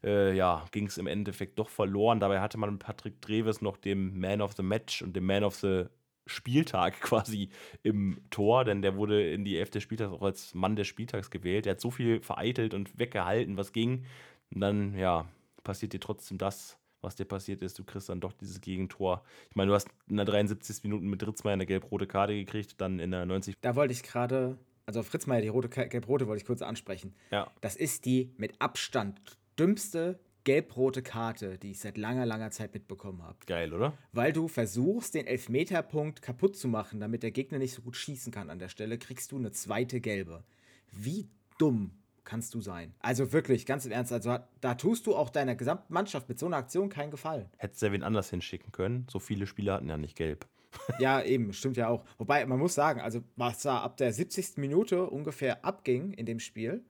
äh, 0.05 0.37
ja, 0.37 0.67
ging 0.73 0.87
es 0.87 0.99
im 0.99 1.07
Endeffekt 1.07 1.59
doch 1.59 1.71
verloren. 1.71 2.21
Dabei 2.21 2.41
hatte 2.41 2.59
man 2.59 2.79
Patrick 2.79 3.23
Dreves 3.23 3.63
noch 3.63 3.79
dem 3.79 4.21
Man 4.21 4.43
of 4.43 4.53
the 4.53 4.63
Match 4.63 5.01
und 5.01 5.17
dem 5.17 5.25
Man 5.25 5.45
of 5.45 5.55
the 5.57 5.87
Spieltag 6.29 7.01
quasi 7.01 7.51
im 7.83 8.21
Tor, 8.31 8.65
denn 8.65 8.83
der 8.83 8.97
wurde 8.97 9.31
in 9.31 9.45
die 9.45 9.59
Elf 9.59 9.71
des 9.71 9.83
Spieltags 9.83 10.13
auch 10.13 10.23
als 10.23 10.55
Mann 10.55 10.77
des 10.77 10.87
Spieltags 10.87 11.31
gewählt. 11.31 11.67
Er 11.67 11.73
hat 11.73 11.81
so 11.81 11.91
viel 11.91 12.21
vereitelt 12.23 12.75
und 12.75 12.99
weggehalten, 12.99 13.57
was 13.57 13.73
ging. 13.73 14.05
Und 14.51 14.61
dann, 14.61 14.95
ja, 14.97 15.27
passiert 15.65 15.93
dir 15.93 16.01
trotzdem 16.01 16.39
das, 16.39 16.79
was 17.01 17.17
dir 17.17 17.25
passiert 17.25 17.63
ist. 17.63 17.79
Du 17.79 17.85
kriegst 17.85 18.09
dann 18.09 18.21
doch 18.21 18.33
dieses 18.33 18.61
Gegentor. 18.61 19.23
Ich 19.51 19.57
meine, 19.57 19.69
du 19.69 19.75
hast 19.75 19.89
in 20.09 20.17
der 20.17 20.25
73. 20.25 20.83
Minute 20.85 21.05
mit 21.05 21.27
Ritzmeier 21.27 21.55
eine 21.55 21.67
gelb-rote 21.67 22.07
Karte 22.07 22.35
gekriegt, 22.35 22.81
dann 22.81 22.99
in 22.99 23.11
der 23.11 23.27
90. 23.27 23.57
Da 23.61 23.77
wollte 23.77 23.93
ich 23.93 24.03
gerade, 24.03 24.59
also 24.87 25.03
Fritzmeier, 25.03 25.43
die 25.43 25.49
rote 25.49 25.69
gelb-rote 25.69 26.27
wollte 26.27 26.41
ich 26.41 26.47
kurz 26.47 26.63
ansprechen. 26.63 27.15
Ja. 27.31 27.51
Das 27.61 27.77
ist 27.77 28.05
die 28.07 28.33
mit 28.37 28.61
Abstand 28.61 29.21
dümmste 29.59 30.19
gelb-rote 30.49 31.03
Karte, 31.03 31.59
die 31.59 31.73
ich 31.73 31.79
seit 31.79 31.99
langer, 31.99 32.25
langer 32.25 32.51
Zeit 32.51 32.73
mitbekommen 32.73 33.23
habe. 33.23 33.37
Geil, 33.45 33.75
oder? 33.75 33.93
Weil 34.13 34.33
du 34.33 34.49
versuchst, 34.49 35.13
den 35.13 35.27
Elfmeterpunkt 35.27 36.23
kaputt 36.23 36.57
zu 36.57 36.69
machen, 36.69 37.01
damit 37.01 37.23
der 37.23 37.33
Gegner 37.33 37.59
nicht 37.59 37.75
so 37.75 37.83
gut 37.83 37.97
schießen 37.97 38.33
kann 38.33 38.49
an 38.49 38.59
der 38.59 38.71
Stelle, 38.71 38.97
kriegst 38.97 39.31
du 39.31 39.37
eine 39.37 39.53
zweite 39.53 40.01
gelbe. 40.01 40.45
Wie 40.91 41.29
dumm 41.59 41.91
kannst 42.25 42.55
du 42.55 42.63
sein? 42.63 42.95
Also 42.99 43.35
wirklich, 43.35 43.67
ganz 43.67 43.85
im 43.85 43.93
Ernst, 43.93 44.11
also 44.11 44.39
da 44.63 44.75
tust 44.75 45.07
du 45.07 45.15
auch 45.15 45.29
deiner 45.29 45.55
gesamten 45.55 45.93
Mannschaft 45.93 46.31
mit 46.31 46.39
so 46.39 46.47
einer 46.47 46.57
Aktion 46.57 46.89
keinen 46.89 47.11
Gefallen. 47.11 47.51
Hättest 47.59 47.83
du 47.83 47.87
ja 47.87 47.93
wen 47.93 48.03
anders 48.03 48.31
hinschicken 48.31 48.73
können. 48.73 49.07
So 49.11 49.19
viele 49.19 49.47
Spieler 49.47 49.75
hatten 49.75 49.91
ja 49.91 49.99
nicht 49.99 50.17
gelb. 50.17 50.47
ja, 50.99 51.21
eben, 51.21 51.53
stimmt 51.53 51.77
ja 51.77 51.89
auch. 51.89 52.07
Wobei, 52.17 52.47
man 52.47 52.59
muss 52.59 52.73
sagen, 52.73 53.03
also 53.03 53.23
was 53.37 53.61
da 53.61 53.83
ab 53.83 53.99
der 53.99 54.15
70. 54.15 54.57
Minute 54.57 55.11
ungefähr 55.11 55.63
abging 55.63 56.13
in 56.13 56.25
dem 56.25 56.41
Spiel, 56.41 56.87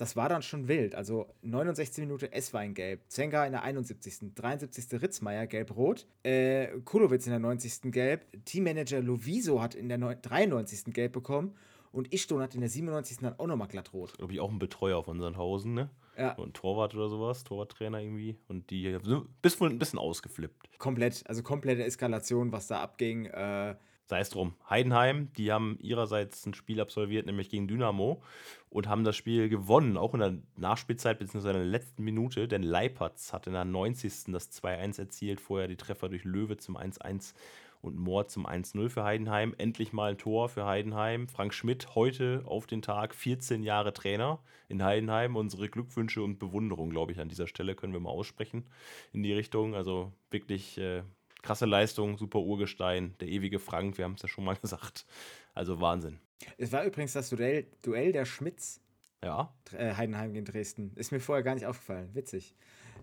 das 0.00 0.16
war 0.16 0.30
dann 0.30 0.40
schon 0.40 0.66
wild. 0.66 0.94
Also 0.94 1.26
69 1.42 2.02
Minute 2.04 2.32
Esswein 2.32 2.72
gelb, 2.72 3.02
Zenga 3.08 3.44
in 3.44 3.52
der 3.52 3.62
71., 3.62 4.34
73. 4.34 5.02
Ritzmeier 5.02 5.46
gelb-rot, 5.46 6.06
äh, 6.22 6.68
Kulowitz 6.84 7.26
in 7.26 7.32
der 7.32 7.38
90. 7.38 7.92
gelb, 7.92 8.24
Teammanager 8.46 9.02
Loviso 9.02 9.60
hat 9.60 9.74
in 9.74 9.88
der 9.88 9.98
93. 9.98 10.94
gelb 10.94 11.12
bekommen 11.12 11.54
und 11.92 12.14
Ishton 12.14 12.40
hat 12.40 12.54
in 12.54 12.60
der 12.60 12.70
97. 12.70 13.18
dann 13.20 13.38
auch 13.38 13.46
nochmal 13.46 13.68
glatt 13.68 13.92
rot. 13.92 14.16
Glaube 14.16 14.32
ich 14.32 14.40
auch 14.40 14.50
ein 14.50 14.58
Betreuer 14.58 15.02
von 15.02 15.20
Sandhausen, 15.20 15.74
ne? 15.74 15.90
Ja. 16.16 16.32
Und 16.32 16.54
Torwart 16.54 16.94
oder 16.94 17.08
sowas, 17.08 17.44
Torwarttrainer 17.44 18.00
irgendwie. 18.00 18.36
Und 18.48 18.70
die 18.70 18.98
bist 19.42 19.60
wohl 19.60 19.70
ein 19.70 19.78
bisschen 19.78 19.98
ausgeflippt. 19.98 20.78
Komplett, 20.78 21.24
also 21.26 21.42
komplette 21.42 21.84
Eskalation, 21.84 22.52
was 22.52 22.66
da 22.66 22.80
abging. 22.80 23.26
Äh, 23.26 23.76
Sei 24.10 24.18
es 24.18 24.30
drum. 24.30 24.54
Heidenheim, 24.68 25.32
die 25.34 25.52
haben 25.52 25.78
ihrerseits 25.80 26.44
ein 26.44 26.52
Spiel 26.52 26.80
absolviert, 26.80 27.26
nämlich 27.26 27.48
gegen 27.48 27.68
Dynamo 27.68 28.20
und 28.68 28.88
haben 28.88 29.04
das 29.04 29.14
Spiel 29.14 29.48
gewonnen, 29.48 29.96
auch 29.96 30.14
in 30.14 30.20
der 30.20 30.38
Nachspielzeit 30.56 31.20
bzw. 31.20 31.50
in 31.50 31.54
der 31.54 31.64
letzten 31.64 32.02
Minute, 32.02 32.48
denn 32.48 32.64
Leipertz 32.64 33.32
hat 33.32 33.46
in 33.46 33.52
der 33.52 33.64
90. 33.64 34.32
das 34.32 34.50
2-1 34.50 34.98
erzielt, 34.98 35.40
vorher 35.40 35.68
die 35.68 35.76
Treffer 35.76 36.08
durch 36.08 36.24
Löwe 36.24 36.56
zum 36.56 36.76
1-1 36.76 37.34
und 37.82 37.96
Mohr 37.96 38.26
zum 38.26 38.48
1-0 38.48 38.88
für 38.88 39.04
Heidenheim. 39.04 39.54
Endlich 39.58 39.92
mal 39.92 40.10
ein 40.10 40.18
Tor 40.18 40.48
für 40.48 40.66
Heidenheim. 40.66 41.28
Frank 41.28 41.54
Schmidt 41.54 41.94
heute 41.94 42.42
auf 42.46 42.66
den 42.66 42.82
Tag 42.82 43.14
14 43.14 43.62
Jahre 43.62 43.92
Trainer 43.92 44.40
in 44.68 44.82
Heidenheim. 44.82 45.36
Unsere 45.36 45.68
Glückwünsche 45.68 46.24
und 46.24 46.40
Bewunderung, 46.40 46.90
glaube 46.90 47.12
ich, 47.12 47.20
an 47.20 47.28
dieser 47.28 47.46
Stelle 47.46 47.76
können 47.76 47.92
wir 47.92 48.00
mal 48.00 48.10
aussprechen 48.10 48.66
in 49.12 49.22
die 49.22 49.32
Richtung. 49.32 49.76
Also 49.76 50.12
wirklich 50.32 50.78
äh, 50.78 51.04
krasse 51.42 51.66
Leistung, 51.66 52.18
super 52.18 52.40
Urgestein, 52.40 53.14
der 53.20 53.28
ewige 53.28 53.58
Frank, 53.58 53.98
wir 53.98 54.04
haben 54.04 54.14
es 54.14 54.22
ja 54.22 54.28
schon 54.28 54.44
mal 54.44 54.56
gesagt. 54.62 55.06
Also 55.54 55.80
Wahnsinn. 55.80 56.18
Es 56.56 56.72
war 56.72 56.84
übrigens 56.84 57.12
das 57.12 57.28
Duell, 57.30 57.66
Duell 57.82 58.12
der 58.12 58.24
Schmitz. 58.24 58.80
Ja. 59.22 59.52
Äh, 59.76 59.94
Heidenheim 59.94 60.32
gegen 60.32 60.46
Dresden. 60.46 60.92
Ist 60.96 61.12
mir 61.12 61.20
vorher 61.20 61.42
gar 61.42 61.54
nicht 61.54 61.66
aufgefallen. 61.66 62.08
Witzig. 62.14 62.54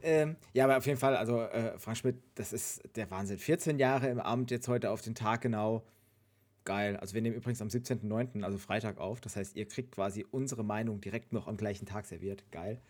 Ähm, 0.01 0.35
ja, 0.53 0.63
aber 0.63 0.77
auf 0.77 0.85
jeden 0.85 0.99
Fall, 0.99 1.15
also 1.15 1.41
äh, 1.41 1.77
Frank 1.77 1.97
Schmidt, 1.97 2.17
das 2.35 2.53
ist 2.53 2.83
der 2.95 3.09
Wahnsinn. 3.11 3.37
14 3.37 3.79
Jahre 3.79 4.07
im 4.07 4.19
Amt, 4.19 4.51
jetzt 4.51 4.67
heute 4.67 4.91
auf 4.91 5.01
den 5.01 5.15
Tag 5.15 5.41
genau. 5.41 5.85
Geil. 6.65 6.97
Also 6.97 7.13
wir 7.13 7.21
nehmen 7.21 7.35
übrigens 7.35 7.61
am 7.61 7.69
17.09., 7.69 8.43
also 8.43 8.57
Freitag 8.57 8.97
auf. 8.97 9.21
Das 9.21 9.35
heißt, 9.35 9.55
ihr 9.55 9.67
kriegt 9.67 9.91
quasi 9.91 10.25
unsere 10.29 10.63
Meinung 10.63 10.99
direkt 11.01 11.33
noch 11.33 11.47
am 11.47 11.55
gleichen 11.55 11.85
Tag 11.85 12.05
serviert. 12.05 12.43
Geil. 12.51 12.81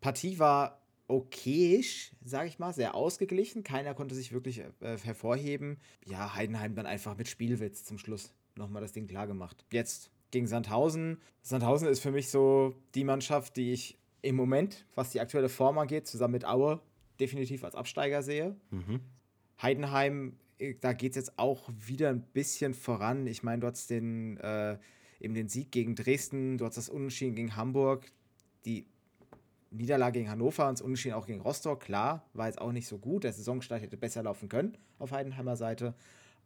Partie 0.00 0.38
war 0.38 0.80
okayisch, 1.08 2.12
sage 2.22 2.48
ich 2.48 2.58
mal, 2.58 2.72
sehr 2.72 2.94
ausgeglichen. 2.94 3.64
Keiner 3.64 3.94
konnte 3.94 4.14
sich 4.14 4.32
wirklich 4.32 4.58
äh, 4.58 4.98
hervorheben. 5.02 5.78
Ja, 6.06 6.34
Heidenheim 6.34 6.74
dann 6.74 6.86
einfach 6.86 7.16
mit 7.16 7.28
Spielwitz 7.28 7.84
zum 7.84 7.98
Schluss 7.98 8.34
nochmal 8.56 8.82
das 8.82 8.92
Ding 8.92 9.06
klar 9.06 9.26
gemacht. 9.26 9.64
Jetzt 9.72 10.10
gegen 10.30 10.46
Sandhausen. 10.46 11.18
Sandhausen 11.42 11.88
ist 11.88 12.00
für 12.00 12.12
mich 12.12 12.28
so 12.28 12.74
die 12.94 13.04
Mannschaft, 13.04 13.56
die 13.56 13.72
ich 13.72 13.98
im 14.20 14.36
Moment, 14.36 14.84
was 14.94 15.10
die 15.10 15.20
aktuelle 15.20 15.48
Form 15.48 15.78
angeht, 15.78 16.06
zusammen 16.06 16.32
mit 16.32 16.44
Aue 16.44 16.80
definitiv 17.18 17.64
als 17.64 17.74
Absteiger 17.74 18.22
sehe. 18.22 18.56
Mhm. 18.70 19.00
Heidenheim, 19.60 20.36
äh, 20.58 20.74
da 20.80 20.92
geht 20.92 21.12
es 21.12 21.16
jetzt 21.16 21.38
auch 21.38 21.70
wieder 21.74 22.10
ein 22.10 22.22
bisschen 22.22 22.74
voran. 22.74 23.26
Ich 23.26 23.42
meine, 23.42 23.60
du 23.60 23.66
hast 23.66 23.88
den, 23.90 24.36
äh, 24.38 24.78
eben 25.20 25.34
den 25.34 25.48
Sieg 25.48 25.72
gegen 25.72 25.94
Dresden, 25.94 26.58
du 26.58 26.66
hast 26.66 26.76
das 26.76 26.88
Unentschieden 26.88 27.34
gegen 27.34 27.56
Hamburg, 27.56 28.12
die 28.64 28.86
Niederlage 29.70 30.18
gegen 30.20 30.30
Hannover 30.30 30.68
und 30.68 30.78
das 30.78 30.82
Unentschieden 30.82 31.14
auch 31.14 31.26
gegen 31.26 31.40
Rostock, 31.40 31.80
klar, 31.80 32.24
war 32.32 32.46
jetzt 32.46 32.60
auch 32.60 32.72
nicht 32.72 32.86
so 32.86 32.98
gut. 32.98 33.24
Der 33.24 33.32
Saisonstart 33.32 33.82
hätte 33.82 33.96
besser 33.96 34.22
laufen 34.22 34.48
können 34.48 34.76
auf 34.98 35.12
Heidenheimer 35.12 35.56
Seite. 35.56 35.94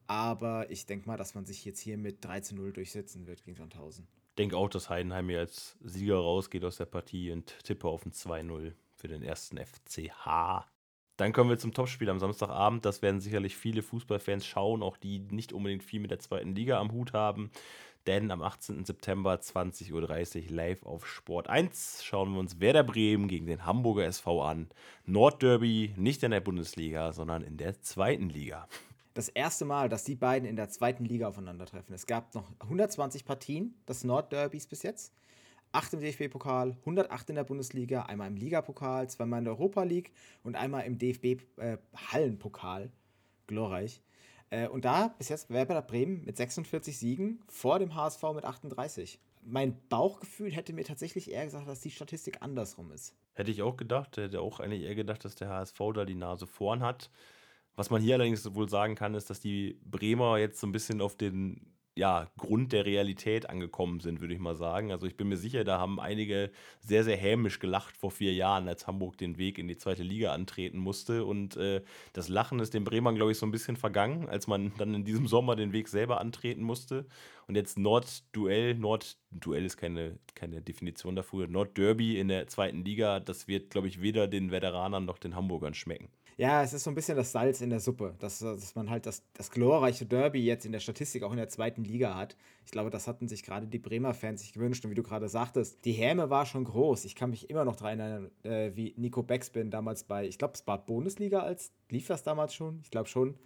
Aber 0.07 0.71
ich 0.71 0.87
denke 0.87 1.07
mal, 1.07 1.17
dass 1.17 1.35
man 1.35 1.45
sich 1.45 1.64
jetzt 1.64 1.81
hier 1.81 1.97
mit 1.97 2.25
3 2.25 2.41
zu 2.41 2.55
0 2.55 2.73
durchsetzen 2.73 3.26
wird 3.26 3.45
gegen 3.45 3.57
Sandhausen. 3.57 4.07
Ich 4.31 4.37
denke 4.37 4.57
auch, 4.57 4.69
dass 4.69 4.91
Heidenheim 4.91 5.29
hier 5.29 5.41
als 5.41 5.76
Sieger 5.83 6.17
rausgeht 6.17 6.64
aus 6.64 6.76
der 6.79 6.87
Partie 6.87 7.31
und 7.31 7.55
tippe 7.64 7.87
auf 7.87 8.05
ein 8.05 8.12
2-0 8.12 8.73
für 8.97 9.09
den 9.09 9.23
ersten 9.23 9.59
FCH. 9.59 10.67
Dann 11.19 11.33
kommen 11.33 11.50
wir 11.50 11.59
zum 11.59 11.73
Topspiel 11.73 12.09
am 12.09 12.19
Samstagabend. 12.19 12.85
Das 12.85 13.02
werden 13.02 13.21
sicherlich 13.21 13.57
viele 13.57 13.83
Fußballfans 13.83 14.47
schauen, 14.47 14.83
auch 14.83 14.97
die 14.97 15.21
nicht 15.21 15.52
unbedingt 15.52 15.85
viel 15.85 16.00
mit 16.00 16.11
der 16.11 16.19
zweiten 16.19 16.55
Liga 16.55 16.81
am 16.81 16.93
Hut 16.93 17.12
haben. 17.12 17.50
Denn 18.06 18.32
am 18.32 18.42
18. 18.42 18.85
September 18.85 19.35
20.30 19.35 19.92
Uhr 19.92 20.50
live 20.50 20.82
auf 20.85 21.06
Sport 21.06 21.49
1 21.49 22.02
schauen 22.04 22.32
wir 22.32 22.40
uns 22.40 22.59
Werder 22.59 22.82
Bremen 22.82 23.28
gegen 23.28 23.47
den 23.47 23.64
Hamburger 23.64 24.04
SV 24.06 24.42
an. 24.42 24.68
Nordderby 25.06 25.94
nicht 25.97 26.23
in 26.25 26.32
der 26.32 26.40
Bundesliga, 26.40 27.12
sondern 27.12 27.42
in 27.42 27.56
der 27.56 27.80
zweiten 27.80 28.28
Liga. 28.28 28.66
Das 29.14 29.28
erste 29.28 29.64
Mal, 29.64 29.88
dass 29.88 30.02
die 30.04 30.16
beiden 30.16 30.49
in 30.49 30.56
der 30.56 30.68
zweiten 30.68 31.04
Liga 31.04 31.28
aufeinandertreffen. 31.28 31.94
Es 31.94 32.06
gab 32.06 32.35
noch 32.35 32.50
120 32.61 33.25
Partien 33.25 33.75
des 33.87 34.02
Nordderbys 34.02 34.66
bis 34.66 34.82
jetzt. 34.82 35.12
8 35.71 35.94
im 35.94 36.00
DFB-Pokal, 36.00 36.76
108 36.80 37.30
in 37.30 37.37
der 37.37 37.44
Bundesliga, 37.44 38.02
einmal 38.02 38.28
im 38.28 38.37
Ligapokal, 38.37 39.09
zweimal 39.09 39.38
in 39.38 39.44
der 39.44 39.54
Europa 39.54 39.85
League 39.85 40.12
und 40.42 40.56
einmal 40.56 40.85
im 40.85 40.99
DFB-Hallenpokal. 40.99 42.85
Äh, 42.85 42.88
Glorreich. 43.47 44.02
Äh, 44.52 44.68
und 44.68 44.85
da 44.85 45.09
bis 45.16 45.30
jetzt 45.30 45.49
Werder 45.49 45.80
Bremen 45.80 46.25
mit 46.25 46.37
46 46.37 46.99
Siegen 46.99 47.40
vor 47.49 47.78
dem 47.78 47.94
HSV 47.94 48.23
mit 48.35 48.44
38. 48.44 49.18
Mein 49.44 49.76
Bauchgefühl 49.88 50.52
hätte 50.52 50.75
mir 50.75 50.85
tatsächlich 50.85 51.30
eher 51.30 51.47
gesagt, 51.47 51.66
dass 51.66 51.80
die 51.80 51.90
Statistik 51.90 52.42
andersrum 52.42 52.92
ist. 52.92 53.16
Hätte 53.32 53.50
ich 53.50 53.62
auch 53.62 53.78
gedacht. 53.78 54.18
Hätte 54.18 54.40
auch 54.42 54.61
eigentlich 54.61 54.82
eher 54.82 54.94
gedacht, 54.94 55.25
dass 55.25 55.35
der 55.35 55.49
HSV 55.49 55.78
da 55.94 56.04
die 56.04 56.14
Nase 56.14 56.47
vorn 56.47 56.82
hat. 56.82 57.11
Was 57.76 57.88
man 57.88 58.02
hier 58.02 58.16
allerdings 58.16 58.54
wohl 58.54 58.68
sagen 58.68 58.94
kann, 58.94 59.14
ist, 59.14 59.30
dass 59.30 59.40
die 59.40 59.80
Bremer 59.87 60.37
jetzt 60.37 60.61
so 60.61 60.66
ein 60.66 60.73
bisschen 60.73 61.00
auf 61.00 61.16
den 61.16 61.73
ja, 61.94 62.30
Grund 62.38 62.72
der 62.72 62.87
Realität 62.87 63.50
angekommen 63.50 64.00
sind, 64.00 64.20
würde 64.20 64.32
ich 64.32 64.40
mal 64.40 64.54
sagen. 64.54 64.92
Also 64.92 65.06
ich 65.06 65.16
bin 65.16 65.28
mir 65.28 65.37
sicher, 65.37 65.62
da 65.62 65.78
haben 65.78 66.00
einige 66.00 66.50
sehr, 66.80 67.04
sehr 67.04 67.16
hämisch 67.16 67.58
gelacht 67.58 67.96
vor 67.96 68.11
vier 68.11 68.32
Jahren, 68.32 68.66
als 68.66 68.87
Hamburg 68.87 69.18
den 69.18 69.37
Weg 69.37 69.58
in 69.58 69.68
die 69.68 69.76
zweite 69.76 70.02
Liga 70.02 70.32
antreten 70.32 70.78
musste. 70.78 71.25
Und 71.25 71.56
äh, 71.56 71.82
das 72.14 72.28
Lachen 72.28 72.61
ist 72.61 72.72
den 72.72 72.84
Bremern, 72.84 73.14
glaube 73.16 73.32
ich, 73.32 73.38
so 73.38 73.44
ein 73.44 73.52
bisschen 73.52 73.76
vergangen, 73.76 74.28
als 74.28 74.46
man 74.46 74.72
dann 74.78 74.94
in 74.94 75.04
diesem 75.04 75.26
Sommer 75.26 75.54
den 75.54 75.72
Weg 75.72 75.88
selber 75.88 76.20
antreten 76.20 76.62
musste. 76.62 77.06
Und 77.46 77.56
jetzt 77.56 77.78
Nord-Duell, 77.78 78.75
Nord-Duell 78.75 79.66
ist 79.66 79.76
keine, 79.76 80.18
keine 80.34 80.62
Definition 80.62 81.14
dafür, 81.14 81.46
Nord-Derby 81.46 82.18
in 82.18 82.28
der 82.28 82.46
zweiten 82.46 82.84
Liga, 82.84 83.20
das 83.20 83.49
wird, 83.49 83.70
glaube 83.70 83.88
ich, 83.88 84.00
weder 84.00 84.28
den 84.28 84.50
Veteranern 84.50 85.04
noch 85.04 85.18
den 85.18 85.37
Hamburgern 85.37 85.75
schmecken. 85.75 86.08
Ja, 86.39 86.62
es 86.62 86.73
ist 86.73 86.85
so 86.85 86.91
ein 86.91 86.95
bisschen 86.95 87.17
das 87.17 87.33
Salz 87.33 87.61
in 87.61 87.71
der 87.71 87.81
Suppe, 87.81 88.15
dass, 88.19 88.39
dass 88.39 88.75
man 88.75 88.89
halt 88.89 89.07
das, 89.07 89.23
das 89.35 89.51
glorreiche 89.51 90.07
Derby 90.07 90.45
jetzt 90.45 90.65
in 90.65 90.73
der 90.73 90.81
Statistik 90.81 91.23
auch 91.23 91.31
in 91.31 91.37
der 91.37 91.49
zweiten 91.49 91.85
Liga 91.85 92.15
hat. 92.15 92.37
Ich 92.65 92.73
glaube, 92.73 92.91
das 92.91 93.07
hatten 93.07 93.29
sich 93.29 93.43
gerade 93.43 93.67
die 93.67 93.79
Bremer 93.79 94.15
Fans 94.15 94.41
sich 94.41 94.53
gewünscht. 94.53 94.85
Und 94.85 94.91
wie 94.91 94.95
du 94.95 95.03
gerade 95.03 95.29
sagtest, 95.29 95.85
die 95.85 95.93
Häme 95.93 96.31
war 96.31 96.47
schon 96.47 96.65
groß. 96.65 97.05
Ich 97.05 97.15
kann 97.15 97.31
mich 97.31 97.51
immer 97.51 97.65
noch 97.65 97.77
daran 97.77 98.01
erinnern, 98.01 98.31
äh, 98.45 98.75
wie 98.75 98.95
Nico 98.97 99.23
Beckspin 99.23 99.71
damals 99.71 100.05
bei, 100.05 100.27
ich 100.27 100.39
glaube, 100.39 100.55
es 100.55 100.67
war 100.67 100.85
Bundesliga 100.85 101.41
als, 101.41 101.73
lief 101.91 102.07
das 102.07 102.23
damals 102.23 102.55
schon? 102.55 102.81
Ich 102.83 102.91
glaube 102.91 103.09
schon. 103.09 103.37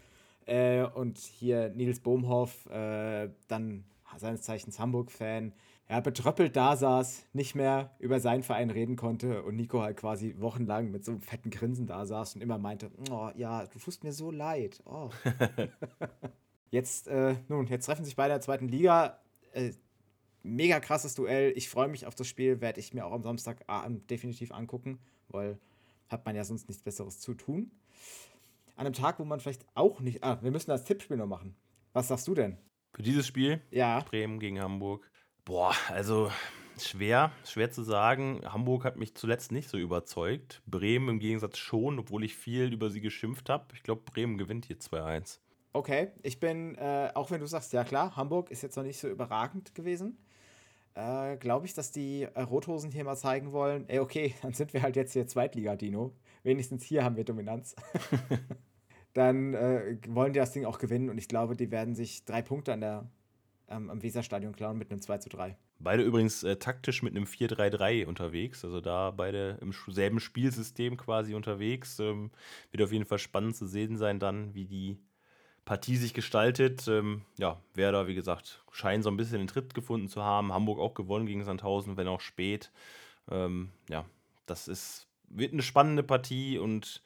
Äh, 0.47 0.85
und 0.85 1.19
hier 1.19 1.71
Nils 1.71 2.01
Bohmhoff, 2.01 2.67
äh, 2.67 3.31
dann 3.49 3.85
seines 4.17 4.43
Zeichens 4.43 4.79
Hamburg-Fan, 4.79 5.53
ja, 5.89 6.01
betröppelt 6.01 6.57
da 6.57 6.77
saß, 6.77 7.27
nicht 7.33 7.55
mehr 7.55 7.95
über 7.99 8.19
seinen 8.19 8.43
Verein 8.43 8.71
reden 8.71 8.97
konnte 8.97 9.43
und 9.45 9.57
Nico 9.57 9.83
halt 9.83 9.97
quasi 9.97 10.35
wochenlang 10.39 10.91
mit 10.91 11.05
so 11.05 11.13
einem 11.13 11.21
fetten 11.21 11.51
Grinsen 11.51 11.87
da 11.87 12.05
saß 12.07 12.35
und 12.35 12.41
immer 12.41 12.59
meinte, 12.59 12.91
oh 13.11 13.31
ja, 13.37 13.67
du 13.67 13.79
tust 13.79 14.03
mir 14.03 14.13
so 14.13 14.31
leid. 14.31 14.83
Oh. 14.85 15.11
jetzt, 16.71 17.07
äh, 17.07 17.37
nun, 17.49 17.67
jetzt 17.69 17.87
treffen 17.87 18.05
sich 18.05 18.17
beide 18.17 18.33
in 18.33 18.39
der 18.39 18.41
zweiten 18.41 18.69
Liga. 18.69 19.21
Äh, 19.53 19.73
mega 20.43 20.81
krasses 20.81 21.15
Duell. 21.15 21.53
Ich 21.57 21.69
freue 21.69 21.89
mich 21.89 22.07
auf 22.07 22.17
das 22.17 22.27
Spiel, 22.27 22.61
werde 22.61 22.81
ich 22.81 22.93
mir 22.93 23.07
auch 23.07 23.13
am 23.13 23.23
Samstag 23.23 23.65
äh, 23.69 23.91
definitiv 24.11 24.51
angucken, 24.51 24.99
weil 25.29 25.59
hat 26.09 26.25
man 26.25 26.35
ja 26.35 26.45
sonst 26.45 26.69
nichts 26.69 26.83
Besseres 26.83 27.21
zu 27.21 27.35
tun. 27.35 27.71
An 28.77 28.87
einem 28.87 28.93
Tag, 28.93 29.19
wo 29.19 29.25
man 29.25 29.41
vielleicht 29.41 29.67
auch 29.75 30.01
nicht. 30.01 30.23
Ah, 30.23 30.39
wir 30.43 30.51
müssen 30.51 30.71
das 30.71 30.85
Tippspiel 30.85 31.17
noch 31.17 31.27
machen. 31.27 31.57
Was 31.93 32.09
sagst 32.09 32.29
du 32.29 32.35
denn? 32.35 32.59
Für 32.93 33.03
dieses 33.03 33.27
Spiel? 33.27 33.63
Ja. 33.71 34.01
Bremen 34.01 34.39
gegen 34.39 34.61
Hamburg. 34.61 35.11
Boah, 35.47 35.77
also 35.91 36.33
schwer, 36.77 37.31
schwer 37.45 37.71
zu 37.71 37.85
sagen. 37.85 38.41
Hamburg 38.45 38.85
hat 38.85 38.97
mich 38.97 39.15
zuletzt 39.15 39.53
nicht 39.53 39.69
so 39.69 39.79
überzeugt. 39.79 40.61
Bremen 40.67 41.09
im 41.09 41.19
Gegensatz 41.21 41.59
schon, 41.59 42.01
obwohl 42.01 42.25
ich 42.25 42.35
viel 42.35 42.73
über 42.73 42.91
sie 42.91 43.01
geschimpft 43.01 43.49
habe. 43.49 43.67
Ich 43.73 43.85
glaube, 43.85 44.03
Bremen 44.05 44.39
gewinnt 44.39 44.67
hier 44.67 44.79
2-1. 44.79 45.39
Okay, 45.73 46.09
ich 46.25 46.41
bin, 46.41 46.75
äh, 46.75 47.13
auch 47.15 47.31
wenn 47.31 47.39
du 47.39 47.47
sagst, 47.47 47.73
ja 47.73 47.85
klar, 47.85 48.17
Hamburg 48.17 48.51
ist 48.51 48.63
jetzt 48.63 48.75
noch 48.75 48.83
nicht 48.83 48.99
so 48.99 49.07
überragend 49.07 49.73
gewesen, 49.77 50.19
äh, 50.95 51.37
glaube 51.37 51.67
ich, 51.67 51.75
dass 51.75 51.93
die 51.93 52.23
äh, 52.23 52.41
Rothosen 52.41 52.91
hier 52.91 53.05
mal 53.05 53.15
zeigen 53.15 53.53
wollen, 53.53 53.89
ey, 53.89 54.01
okay, 54.01 54.35
dann 54.43 54.53
sind 54.53 54.75
wir 54.75 54.83
halt 54.83 54.97
jetzt 54.97 55.13
hier 55.13 55.29
Zweitliga-Dino. 55.29 56.13
Wenigstens 56.43 56.83
hier 56.83 57.05
haben 57.05 57.15
wir 57.17 57.25
Dominanz. 57.25 57.77
dann 59.13 59.55
äh, 59.55 59.97
wollen 60.09 60.33
die 60.33 60.41
das 60.41 60.51
Ding 60.51 60.65
auch 60.65 60.79
gewinnen 60.79 61.09
und 61.09 61.19
ich 61.19 61.29
glaube, 61.29 61.55
die 61.55 61.71
werden 61.71 61.95
sich 61.95 62.25
drei 62.25 62.43
Punkte 62.43 62.73
an 62.73 62.81
der 62.81 63.09
ähm, 63.69 63.91
am 63.91 64.03
Weserstadion 64.03 64.55
klauen 64.55 64.79
mit 64.79 64.91
einem 64.91 65.01
2 65.01 65.19
zu 65.19 65.29
3. 65.29 65.57
Beide 65.79 66.03
übrigens 66.03 66.43
äh, 66.43 66.57
taktisch 66.57 67.03
mit 67.03 67.15
einem 67.15 67.25
4-3-3 67.25 68.07
unterwegs, 68.07 68.65
also 68.65 68.81
da 68.81 69.11
beide 69.11 69.59
im 69.61 69.73
selben 69.89 70.21
Spielsystem 70.21 70.97
quasi 70.97 71.35
unterwegs. 71.35 71.99
Ähm, 71.99 72.31
wird 72.71 72.83
auf 72.83 72.93
jeden 72.93 73.05
Fall 73.05 73.19
spannend 73.19 73.57
zu 73.57 73.67
sehen 73.67 73.97
sein 73.97 74.19
dann, 74.19 74.55
wie 74.55 74.65
die 74.65 74.99
Partie 75.65 75.97
sich 75.97 76.15
gestaltet. 76.15 76.87
Ähm, 76.89 77.23
ja, 77.39 77.61
Werder, 77.75 78.07
wie 78.07 78.15
gesagt, 78.15 78.65
scheint 78.71 79.05
so 79.05 79.11
ein 79.11 79.17
bisschen 79.17 79.39
den 79.39 79.49
Tritt 79.49 79.75
gefunden 79.75 80.09
zu 80.09 80.23
haben. 80.23 80.53
Hamburg 80.53 80.79
auch 80.79 80.95
gewonnen 80.95 81.27
gegen 81.27 81.45
Sandhausen, 81.45 81.97
wenn 81.97 82.09
auch 82.09 82.21
spät. 82.21 82.71
Ähm, 83.31 83.71
ja, 83.91 84.07
das 84.47 84.69
ist, 84.69 85.09
wird 85.29 85.53
eine 85.53 85.63
spannende 85.63 86.05
Partie 86.05 86.59
und 86.59 87.03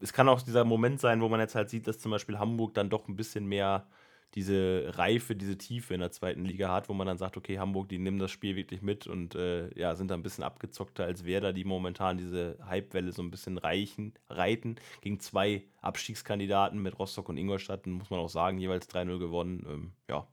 es 0.00 0.12
kann 0.12 0.28
auch 0.28 0.42
dieser 0.42 0.64
Moment 0.64 1.00
sein, 1.00 1.20
wo 1.20 1.28
man 1.28 1.40
jetzt 1.40 1.54
halt 1.54 1.70
sieht, 1.70 1.86
dass 1.86 1.98
zum 1.98 2.10
Beispiel 2.10 2.38
Hamburg 2.38 2.74
dann 2.74 2.90
doch 2.90 3.08
ein 3.08 3.16
bisschen 3.16 3.46
mehr 3.46 3.86
diese 4.34 4.92
Reife, 4.96 5.34
diese 5.34 5.58
Tiefe 5.58 5.94
in 5.94 6.00
der 6.00 6.12
zweiten 6.12 6.44
Liga 6.44 6.72
hat, 6.72 6.88
wo 6.88 6.94
man 6.94 7.06
dann 7.06 7.18
sagt, 7.18 7.36
okay, 7.36 7.58
Hamburg, 7.58 7.88
die 7.88 7.98
nehmen 7.98 8.18
das 8.18 8.30
Spiel 8.30 8.56
wirklich 8.56 8.82
mit 8.82 9.06
und 9.06 9.34
äh, 9.34 9.76
ja, 9.78 9.94
sind 9.96 10.10
da 10.10 10.14
ein 10.14 10.22
bisschen 10.22 10.44
abgezockter 10.44 11.04
als 11.04 11.24
Werder, 11.24 11.52
die 11.52 11.64
momentan 11.64 12.18
diese 12.18 12.58
Hypewelle 12.68 13.12
so 13.12 13.22
ein 13.22 13.30
bisschen 13.30 13.58
reichen, 13.58 14.14
reiten. 14.28 14.76
Gegen 15.00 15.20
zwei 15.20 15.64
Abstiegskandidaten 15.80 16.80
mit 16.80 16.98
Rostock 16.98 17.28
und 17.28 17.36
Ingolstadt, 17.36 17.86
muss 17.86 18.10
man 18.10 18.20
auch 18.20 18.28
sagen, 18.28 18.58
jeweils 18.58 18.88
3-0 18.88 19.18
gewonnen. 19.18 19.66
Ähm, 19.68 19.92
ja, 20.08 20.26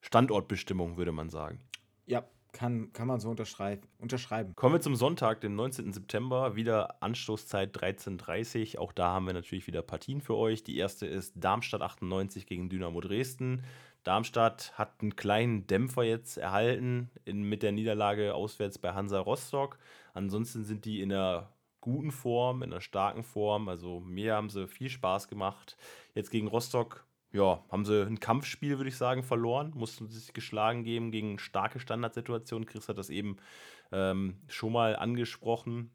Standortbestimmung, 0.00 0.96
würde 0.96 1.12
man 1.12 1.28
sagen. 1.28 1.60
Ja, 2.06 2.24
kann, 2.52 2.92
kann 2.92 3.08
man 3.08 3.20
so 3.20 3.30
unterschreiben, 3.30 3.82
unterschreiben. 3.98 4.54
Kommen 4.54 4.74
wir 4.74 4.80
zum 4.80 4.94
Sonntag, 4.94 5.40
dem 5.40 5.54
19. 5.54 5.92
September. 5.92 6.54
Wieder 6.54 7.02
Anstoßzeit 7.02 7.76
13.30 7.76 8.74
Uhr. 8.74 8.82
Auch 8.82 8.92
da 8.92 9.08
haben 9.08 9.26
wir 9.26 9.32
natürlich 9.32 9.66
wieder 9.66 9.82
Partien 9.82 10.20
für 10.20 10.36
euch. 10.36 10.62
Die 10.62 10.76
erste 10.76 11.06
ist 11.06 11.32
Darmstadt 11.36 11.82
98 11.82 12.46
gegen 12.46 12.68
Dynamo 12.68 13.00
Dresden. 13.00 13.64
Darmstadt 14.04 14.72
hat 14.76 15.00
einen 15.00 15.16
kleinen 15.16 15.66
Dämpfer 15.66 16.02
jetzt 16.02 16.36
erhalten 16.36 17.10
in, 17.24 17.42
mit 17.42 17.62
der 17.62 17.72
Niederlage 17.72 18.34
auswärts 18.34 18.78
bei 18.78 18.92
Hansa 18.92 19.20
Rostock. 19.20 19.78
Ansonsten 20.12 20.64
sind 20.64 20.84
die 20.84 21.00
in 21.00 21.12
einer 21.12 21.52
guten 21.80 22.10
Form, 22.10 22.62
in 22.62 22.72
einer 22.72 22.80
starken 22.80 23.22
Form. 23.22 23.68
Also 23.68 24.00
mir 24.00 24.34
haben 24.34 24.50
sie 24.50 24.66
viel 24.66 24.88
Spaß 24.88 25.28
gemacht. 25.28 25.76
Jetzt 26.14 26.30
gegen 26.30 26.48
Rostock 26.48 27.06
ja, 27.32 27.64
haben 27.70 27.84
sie 27.84 28.06
ein 28.06 28.20
Kampfspiel, 28.20 28.78
würde 28.78 28.88
ich 28.88 28.96
sagen, 28.96 29.22
verloren, 29.22 29.72
mussten 29.74 30.08
sich 30.08 30.32
geschlagen 30.32 30.84
geben 30.84 31.10
gegen 31.10 31.38
starke 31.38 31.80
Standardsituationen. 31.80 32.66
Chris 32.66 32.88
hat 32.88 32.98
das 32.98 33.10
eben 33.10 33.38
ähm, 33.90 34.38
schon 34.48 34.72
mal 34.72 34.96
angesprochen 34.96 35.90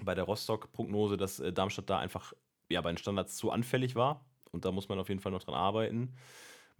bei 0.00 0.14
der 0.14 0.24
Rostock-Prognose, 0.24 1.16
dass 1.16 1.40
äh, 1.40 1.52
Darmstadt 1.52 1.90
da 1.90 1.98
einfach 1.98 2.32
ja, 2.70 2.80
bei 2.80 2.92
den 2.92 2.98
Standards 2.98 3.36
zu 3.36 3.50
anfällig 3.50 3.96
war. 3.96 4.24
Und 4.52 4.64
da 4.64 4.72
muss 4.72 4.88
man 4.88 4.98
auf 4.98 5.08
jeden 5.08 5.20
Fall 5.20 5.32
noch 5.32 5.42
dran 5.42 5.54
arbeiten. 5.54 6.14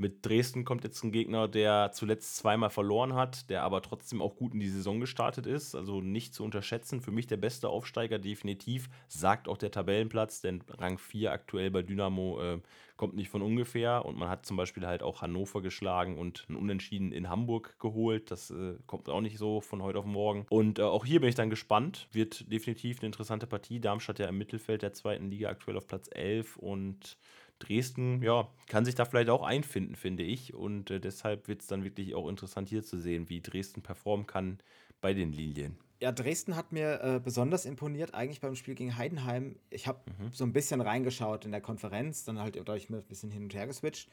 Mit 0.02 0.26
Dresden 0.26 0.64
kommt 0.64 0.82
jetzt 0.82 1.04
ein 1.04 1.12
Gegner, 1.12 1.46
der 1.46 1.92
zuletzt 1.92 2.34
zweimal 2.34 2.70
verloren 2.70 3.14
hat, 3.14 3.48
der 3.48 3.62
aber 3.62 3.82
trotzdem 3.82 4.20
auch 4.20 4.34
gut 4.34 4.52
in 4.52 4.58
die 4.58 4.68
Saison 4.68 4.98
gestartet 4.98 5.46
ist. 5.46 5.76
Also 5.76 6.00
nicht 6.00 6.34
zu 6.34 6.42
unterschätzen. 6.42 7.00
Für 7.00 7.12
mich 7.12 7.28
der 7.28 7.36
beste 7.36 7.68
Aufsteiger 7.68 8.18
definitiv, 8.18 8.88
sagt 9.06 9.46
auch 9.46 9.56
der 9.56 9.70
Tabellenplatz, 9.70 10.40
denn 10.40 10.64
Rang 10.66 10.98
4 10.98 11.30
aktuell 11.30 11.70
bei 11.70 11.82
Dynamo 11.82 12.42
äh, 12.42 12.60
kommt 12.96 13.14
nicht 13.14 13.30
von 13.30 13.42
ungefähr. 13.42 14.04
Und 14.04 14.18
man 14.18 14.28
hat 14.28 14.44
zum 14.44 14.56
Beispiel 14.56 14.88
halt 14.88 15.04
auch 15.04 15.22
Hannover 15.22 15.62
geschlagen 15.62 16.18
und 16.18 16.46
ein 16.48 16.56
Unentschieden 16.56 17.12
in 17.12 17.28
Hamburg 17.28 17.78
geholt. 17.78 18.32
Das 18.32 18.50
äh, 18.50 18.74
kommt 18.88 19.08
auch 19.08 19.20
nicht 19.20 19.38
so 19.38 19.60
von 19.60 19.84
heute 19.84 20.00
auf 20.00 20.04
morgen. 20.04 20.46
Und 20.50 20.80
äh, 20.80 20.82
auch 20.82 21.04
hier 21.04 21.20
bin 21.20 21.28
ich 21.28 21.36
dann 21.36 21.48
gespannt. 21.48 22.08
Wird 22.10 22.50
definitiv 22.50 22.98
eine 22.98 23.06
interessante 23.06 23.46
Partie. 23.46 23.78
Darmstadt 23.78 24.18
ja 24.18 24.26
im 24.26 24.36
Mittelfeld 24.36 24.82
der 24.82 24.94
zweiten 24.94 25.30
Liga 25.30 25.48
aktuell 25.48 25.76
auf 25.76 25.86
Platz 25.86 26.10
11 26.12 26.56
und 26.56 27.16
Dresden, 27.62 28.22
ja, 28.22 28.48
kann 28.66 28.84
sich 28.84 28.94
da 28.94 29.04
vielleicht 29.04 29.30
auch 29.30 29.42
einfinden, 29.42 29.94
finde 29.94 30.22
ich. 30.22 30.54
Und 30.54 30.90
äh, 30.90 31.00
deshalb 31.00 31.48
wird 31.48 31.62
es 31.62 31.66
dann 31.66 31.84
wirklich 31.84 32.14
auch 32.14 32.28
interessant 32.28 32.68
hier 32.68 32.82
zu 32.82 32.98
sehen, 32.98 33.28
wie 33.28 33.40
Dresden 33.40 33.82
performen 33.82 34.26
kann 34.26 34.58
bei 35.00 35.14
den 35.14 35.32
Lilien. 35.32 35.76
Ja, 36.00 36.10
Dresden 36.10 36.56
hat 36.56 36.72
mir 36.72 37.00
äh, 37.02 37.20
besonders 37.20 37.64
imponiert, 37.64 38.12
eigentlich 38.12 38.40
beim 38.40 38.56
Spiel 38.56 38.74
gegen 38.74 38.96
Heidenheim. 38.96 39.56
Ich 39.70 39.86
habe 39.86 40.00
mhm. 40.18 40.32
so 40.32 40.44
ein 40.44 40.52
bisschen 40.52 40.80
reingeschaut 40.80 41.44
in 41.44 41.52
der 41.52 41.60
Konferenz, 41.60 42.24
dann 42.24 42.40
halt 42.40 42.56
dadurch 42.56 42.90
ein 42.90 43.02
bisschen 43.04 43.30
hin 43.30 43.44
und 43.44 43.54
her 43.54 43.66
geswitcht. 43.66 44.08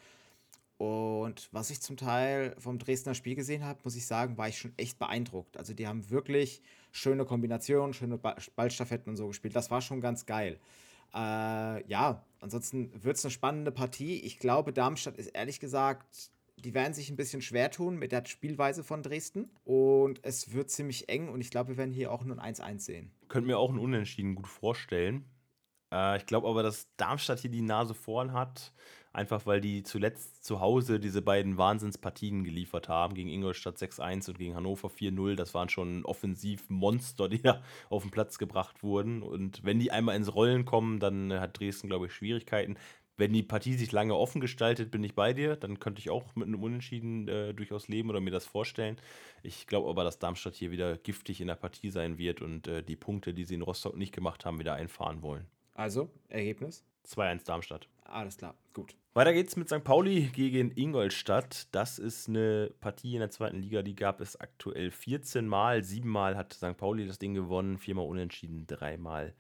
Und 0.78 1.50
was 1.52 1.72
ich 1.72 1.82
zum 1.82 1.98
Teil 1.98 2.56
vom 2.58 2.80
Dresdner 2.80 3.14
Spiel 3.14 3.36
gesehen 3.36 3.66
habe, 3.66 3.80
muss 3.84 3.96
ich 3.96 4.06
sagen, 4.06 4.38
war 4.38 4.48
ich 4.48 4.58
schon 4.58 4.72
echt 4.78 4.98
beeindruckt. 4.98 5.58
Also 5.58 5.74
die 5.74 5.88
haben 5.88 6.10
wirklich 6.10 6.62
schöne 6.92 7.26
Kombinationen, 7.26 7.94
schöne 7.94 8.18
Ballstaffetten 8.18 9.10
und 9.10 9.18
so 9.18 9.28
gespielt. 9.28 9.56
Das 9.56 9.72
war 9.72 9.82
schon 9.82 10.00
ganz 10.00 10.26
geil. 10.26 10.58
Äh, 11.14 11.88
ja, 11.88 12.26
ansonsten 12.40 12.92
wird 13.04 13.18
es 13.18 13.26
eine 13.26 13.32
spannende 13.32 13.72
Partie. 13.72 14.20
Ich 14.22 14.40
glaube, 14.40 14.74
Darmstadt 14.74 15.18
ist 15.18 15.30
ehrlich 15.30 15.60
gesagt, 15.60 16.32
die 16.58 16.74
werden 16.74 16.94
sich 16.94 17.10
ein 17.10 17.16
bisschen 17.16 17.42
schwer 17.42 17.72
tun 17.72 17.98
mit 17.98 18.12
der 18.12 18.26
Spielweise 18.26 18.84
von 18.84 19.02
Dresden. 19.02 19.50
Und 19.64 20.20
es 20.24 20.54
wird 20.54 20.70
ziemlich 20.70 21.10
eng 21.10 21.30
und 21.30 21.42
ich 21.42 21.52
glaube, 21.52 21.70
wir 21.70 21.78
werden 21.78 21.94
hier 21.94 22.12
auch 22.12 22.24
nur 22.24 22.40
ein 22.40 22.56
1-1 22.56 22.80
sehen. 22.80 23.12
Könnte 23.28 23.48
mir 23.48 23.58
auch 23.58 23.72
ein 23.72 23.80
Unentschieden 23.80 24.36
gut 24.36 24.48
vorstellen. 24.48 25.26
Äh, 25.94 26.18
ich 26.18 26.26
glaube 26.26 26.48
aber, 26.48 26.64
dass 26.64 26.88
Darmstadt 26.98 27.40
hier 27.40 27.52
die 27.52 27.62
Nase 27.62 27.94
vorn 27.94 28.34
hat. 28.34 28.74
Einfach 29.12 29.48
weil 29.48 29.60
die 29.60 29.82
zuletzt 29.82 30.44
zu 30.46 30.60
Hause 30.60 31.00
diese 31.00 31.24
beiden 31.24 31.58
Wahnsinnspartien 31.58 32.44
geliefert 32.44 32.90
haben. 32.90 33.16
Gegen 33.16 33.30
Ingolstadt 33.30 33.78
6-1 33.78 34.30
und 34.30 34.38
gegen 34.38 34.56
Hannover 34.56 34.90
4-0. 34.90 35.36
Das 35.36 35.54
waren 35.56 35.70
schon 35.70 36.06
Offensivmonster, 36.06 37.28
die 37.28 37.42
da 37.42 37.64
auf 37.90 38.04
den 38.04 38.12
Platz 38.12 38.38
gebracht 38.38 38.84
wurden. 38.84 39.24
Und 39.24 39.64
wenn 39.64 39.80
die 39.80 39.92
einmal 39.92 40.16
ins 40.16 40.34
Rollen 40.36 40.66
kommen, 40.66 41.00
dann 41.00 41.34
hat 41.34 41.60
Dresden, 41.60 41.88
glaube 41.88 42.06
ich, 42.06 42.14
Schwierigkeiten. 42.14 42.78
wenn 43.18 43.34
die 43.34 43.44
Partie 43.44 43.74
sich 43.74 43.92
lange 43.92 44.16
offen 44.16 44.40
gestaltet, 44.40 44.92
bin 44.92 45.04
ich 45.04 45.14
bei 45.14 45.34
dir. 45.34 45.56
Dann 45.58 45.80
könnte 45.80 46.00
ich 46.00 46.10
auch 46.10 46.36
mit 46.36 46.48
einem 46.48 46.64
Unentschieden 46.64 47.28
äh, 47.28 47.54
durchaus 47.54 47.88
leben 47.90 48.10
oder 48.10 48.22
mir 48.22 48.32
das 48.32 48.46
vorstellen. 48.46 48.98
Ich 49.44 49.68
glaube 49.68 49.90
aber, 49.90 50.04
dass 50.04 50.20
Darmstadt 50.20 50.56
hier 50.56 50.72
wieder 50.72 50.98
giftig 50.98 51.42
in 51.42 51.48
der 51.48 51.56
Partie 51.56 51.90
sein 51.90 52.18
wird 52.18 52.42
und 52.42 52.68
äh, 52.68 52.82
die 52.84 52.96
Punkte, 52.96 53.34
die 53.34 53.44
sie 53.44 53.56
in 53.56 53.62
Rostock 53.62 53.98
nicht 53.98 54.14
gemacht 54.14 54.46
haben, 54.46 54.60
wieder 54.60 54.76
einfahren 54.76 55.22
wollen. 55.22 55.48
Also, 55.74 56.10
Ergebnis? 56.30 56.86
2-1 57.08 57.46
Darmstadt. 57.46 57.90
Alles 58.10 58.38
klar, 58.38 58.56
gut. 58.74 58.96
Weiter 59.14 59.34
geht's 59.34 59.56
mit 59.56 59.70
St. 59.70 59.84
Pauli 59.84 60.30
gegen 60.34 60.72
Ingolstadt. 60.76 61.68
Das 61.72 62.00
ist 62.00 62.28
eine 62.28 62.72
Partie 62.80 63.14
in 63.14 63.20
der 63.20 63.30
zweiten 63.30 63.58
Liga, 63.58 63.82
die 63.82 63.96
gab 63.96 64.22
es 64.22 64.40
aktuell 64.40 64.92
14 64.92 65.48
Mal. 65.48 65.84
Siebenmal 65.84 66.36
hat 66.36 66.54
St. 66.54 66.78
Pauli 66.78 67.06
das 67.06 67.20
Ding 67.20 67.34
gewonnen, 67.34 67.78
viermal 67.78 68.08
unentschieden, 68.08 68.66
dreimal 68.66 69.34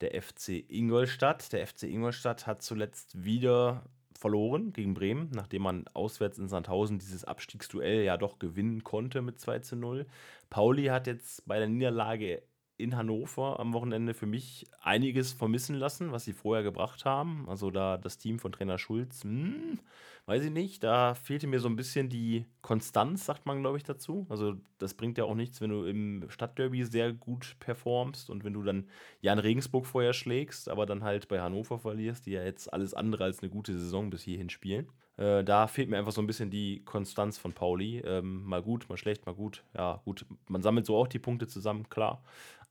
der 0.00 0.20
FC 0.20 0.64
Ingolstadt. 0.68 1.52
Der 1.52 1.66
FC 1.66 1.84
Ingolstadt 1.84 2.46
hat 2.46 2.62
zuletzt 2.62 3.24
wieder 3.24 3.84
verloren 4.16 4.72
gegen 4.72 4.94
Bremen, 4.94 5.30
nachdem 5.34 5.62
man 5.62 5.84
auswärts 5.92 6.38
in 6.38 6.48
Sandhausen 6.48 6.98
dieses 6.98 7.24
Abstiegsduell 7.24 8.02
ja 8.02 8.16
doch 8.16 8.38
gewinnen 8.38 8.84
konnte 8.84 9.22
mit 9.22 9.40
2 9.40 9.60
zu 9.60 9.76
0. 9.76 10.06
Pauli 10.48 10.86
hat 10.86 11.06
jetzt 11.06 11.46
bei 11.46 11.58
der 11.58 11.68
Niederlage 11.68 12.42
in 12.78 12.96
Hannover 12.96 13.58
am 13.60 13.72
Wochenende 13.72 14.14
für 14.14 14.26
mich 14.26 14.66
einiges 14.80 15.32
vermissen 15.32 15.76
lassen, 15.76 16.12
was 16.12 16.24
sie 16.24 16.32
vorher 16.32 16.62
gebracht 16.62 17.04
haben. 17.04 17.46
Also 17.48 17.70
da 17.70 17.96
das 17.96 18.18
Team 18.18 18.38
von 18.38 18.52
Trainer 18.52 18.78
Schulz, 18.78 19.24
hm, 19.24 19.78
weiß 20.26 20.44
ich 20.44 20.50
nicht, 20.50 20.82
da 20.82 21.14
fehlte 21.14 21.46
mir 21.46 21.60
so 21.60 21.68
ein 21.68 21.76
bisschen 21.76 22.08
die 22.08 22.44
Konstanz, 22.60 23.24
sagt 23.24 23.46
man, 23.46 23.60
glaube 23.60 23.78
ich, 23.78 23.84
dazu. 23.84 24.26
Also 24.28 24.54
das 24.78 24.94
bringt 24.94 25.18
ja 25.18 25.24
auch 25.24 25.34
nichts, 25.34 25.60
wenn 25.60 25.70
du 25.70 25.84
im 25.84 26.24
Stadtderby 26.28 26.84
sehr 26.84 27.12
gut 27.12 27.56
performst 27.60 28.28
und 28.28 28.44
wenn 28.44 28.52
du 28.52 28.62
dann 28.62 28.88
Jan 29.20 29.38
Regensburg 29.38 29.86
vorher 29.86 30.12
schlägst, 30.12 30.68
aber 30.68 30.84
dann 30.84 31.04
halt 31.04 31.28
bei 31.28 31.40
Hannover 31.40 31.78
verlierst, 31.78 32.26
die 32.26 32.32
ja 32.32 32.42
jetzt 32.42 32.72
alles 32.72 32.92
andere 32.92 33.24
als 33.24 33.40
eine 33.40 33.50
gute 33.50 33.78
Saison 33.78 34.10
bis 34.10 34.22
hierhin 34.22 34.50
spielen. 34.50 34.88
Äh, 35.16 35.44
da 35.44 35.66
fehlt 35.66 35.88
mir 35.88 35.98
einfach 35.98 36.12
so 36.12 36.20
ein 36.20 36.26
bisschen 36.26 36.50
die 36.50 36.82
Konstanz 36.84 37.38
von 37.38 37.52
Pauli. 37.52 38.00
Ähm, 38.00 38.44
mal 38.44 38.62
gut, 38.62 38.88
mal 38.88 38.98
schlecht, 38.98 39.26
mal 39.26 39.34
gut. 39.34 39.64
Ja, 39.74 40.00
gut, 40.04 40.26
man 40.48 40.62
sammelt 40.62 40.86
so 40.86 40.96
auch 40.96 41.08
die 41.08 41.18
Punkte 41.18 41.46
zusammen, 41.46 41.88
klar. 41.88 42.22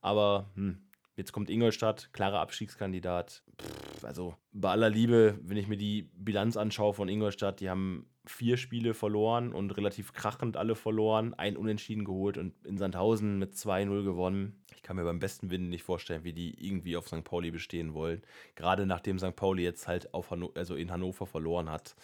Aber 0.06 0.52
hm, 0.54 0.78
jetzt 1.16 1.32
kommt 1.32 1.50
Ingolstadt, 1.50 2.14
klarer 2.14 2.40
Abstiegskandidat. 2.40 3.42
Pff, 3.60 4.06
also 4.06 4.36
bei 4.54 4.70
aller 4.70 4.92
Liebe, 4.92 5.40
wenn 5.42 5.58
ich 5.58 5.68
mir 5.68 5.78
die 5.78 6.12
Bilanz 6.14 6.58
anschaue 6.58 6.94
von 6.94 7.10
Ingolstadt, 7.10 7.60
die 7.60 7.72
haben 7.72 8.06
vier 8.28 8.58
Spiele 8.58 8.94
verloren 8.94 9.52
und 9.52 9.76
relativ 9.76 10.14
krachend 10.14 10.58
alle 10.58 10.76
verloren, 10.76 11.34
ein 11.34 11.58
Unentschieden 11.58 12.06
geholt 12.06 12.38
und 12.38 12.54
in 12.68 12.78
Sandhausen 12.78 13.40
mit 13.40 13.54
2-0 13.54 14.04
gewonnen. 14.04 14.64
Ich 14.76 14.84
kann 14.84 14.96
mir 14.96 15.06
beim 15.06 15.18
besten 15.18 15.50
Willen 15.50 15.70
nicht 15.70 15.84
vorstellen, 15.84 16.24
wie 16.24 16.34
die 16.34 16.54
irgendwie 16.64 16.98
auf 16.98 17.08
St. 17.08 17.24
Pauli 17.24 17.50
bestehen 17.50 17.96
wollen. 17.96 18.22
Gerade 18.54 18.86
nachdem 18.86 19.18
St. 19.18 19.36
Pauli 19.36 19.64
jetzt 19.64 19.88
halt 19.88 20.14
auf 20.14 20.30
Hanno 20.30 20.52
also 20.54 20.76
in 20.76 20.92
Hannover 20.92 21.26
verloren 21.26 21.72
hat. 21.72 21.96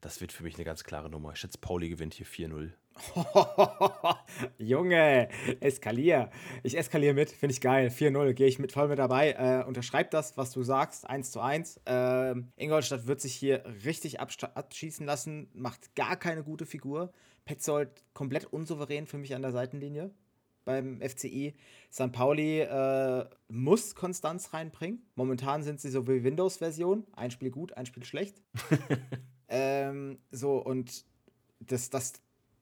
Das 0.00 0.20
wird 0.20 0.32
für 0.32 0.42
mich 0.42 0.54
eine 0.56 0.64
ganz 0.64 0.84
klare 0.84 1.10
Nummer. 1.10 1.32
Ich 1.32 1.40
schätze, 1.40 1.58
Pauli 1.58 1.88
gewinnt 1.88 2.14
hier 2.14 2.26
4-0. 2.26 2.70
Junge, 4.58 5.28
eskalier. 5.60 6.30
Ich 6.62 6.76
eskaliere 6.76 7.14
mit, 7.14 7.30
finde 7.30 7.52
ich 7.52 7.60
geil. 7.60 7.88
4-0, 7.88 8.32
gehe 8.34 8.46
ich 8.46 8.58
mit, 8.58 8.72
voll 8.72 8.88
mit 8.88 8.98
dabei. 8.98 9.32
Äh, 9.32 9.64
unterschreib 9.66 10.10
das, 10.10 10.36
was 10.36 10.52
du 10.52 10.62
sagst, 10.62 11.08
1 11.08 11.30
zu 11.30 11.40
1. 11.40 11.80
Äh, 11.86 12.34
Ingolstadt 12.56 13.06
wird 13.06 13.20
sich 13.20 13.34
hier 13.34 13.64
richtig 13.84 14.20
abschießen 14.20 15.04
lassen, 15.04 15.48
macht 15.54 15.94
gar 15.94 16.16
keine 16.16 16.42
gute 16.42 16.66
Figur. 16.66 17.12
Petzold 17.44 18.04
komplett 18.12 18.46
unsouverän 18.46 19.06
für 19.06 19.18
mich 19.18 19.34
an 19.34 19.42
der 19.42 19.52
Seitenlinie 19.52 20.10
beim 20.64 21.00
FCI. 21.00 21.54
St. 21.90 22.12
Pauli 22.12 22.60
äh, 22.60 23.24
muss 23.48 23.94
Konstanz 23.94 24.52
reinbringen. 24.52 25.06
Momentan 25.14 25.62
sind 25.62 25.80
sie 25.80 25.90
so 25.90 26.06
wie 26.06 26.24
Windows-Version. 26.24 27.06
Ein 27.12 27.30
Spiel 27.30 27.50
gut, 27.50 27.72
ein 27.74 27.86
Spiel 27.86 28.04
schlecht. 28.04 28.42
ähm, 29.48 30.18
so, 30.30 30.58
und 30.58 31.04
das, 31.60 31.90
das, 31.90 32.14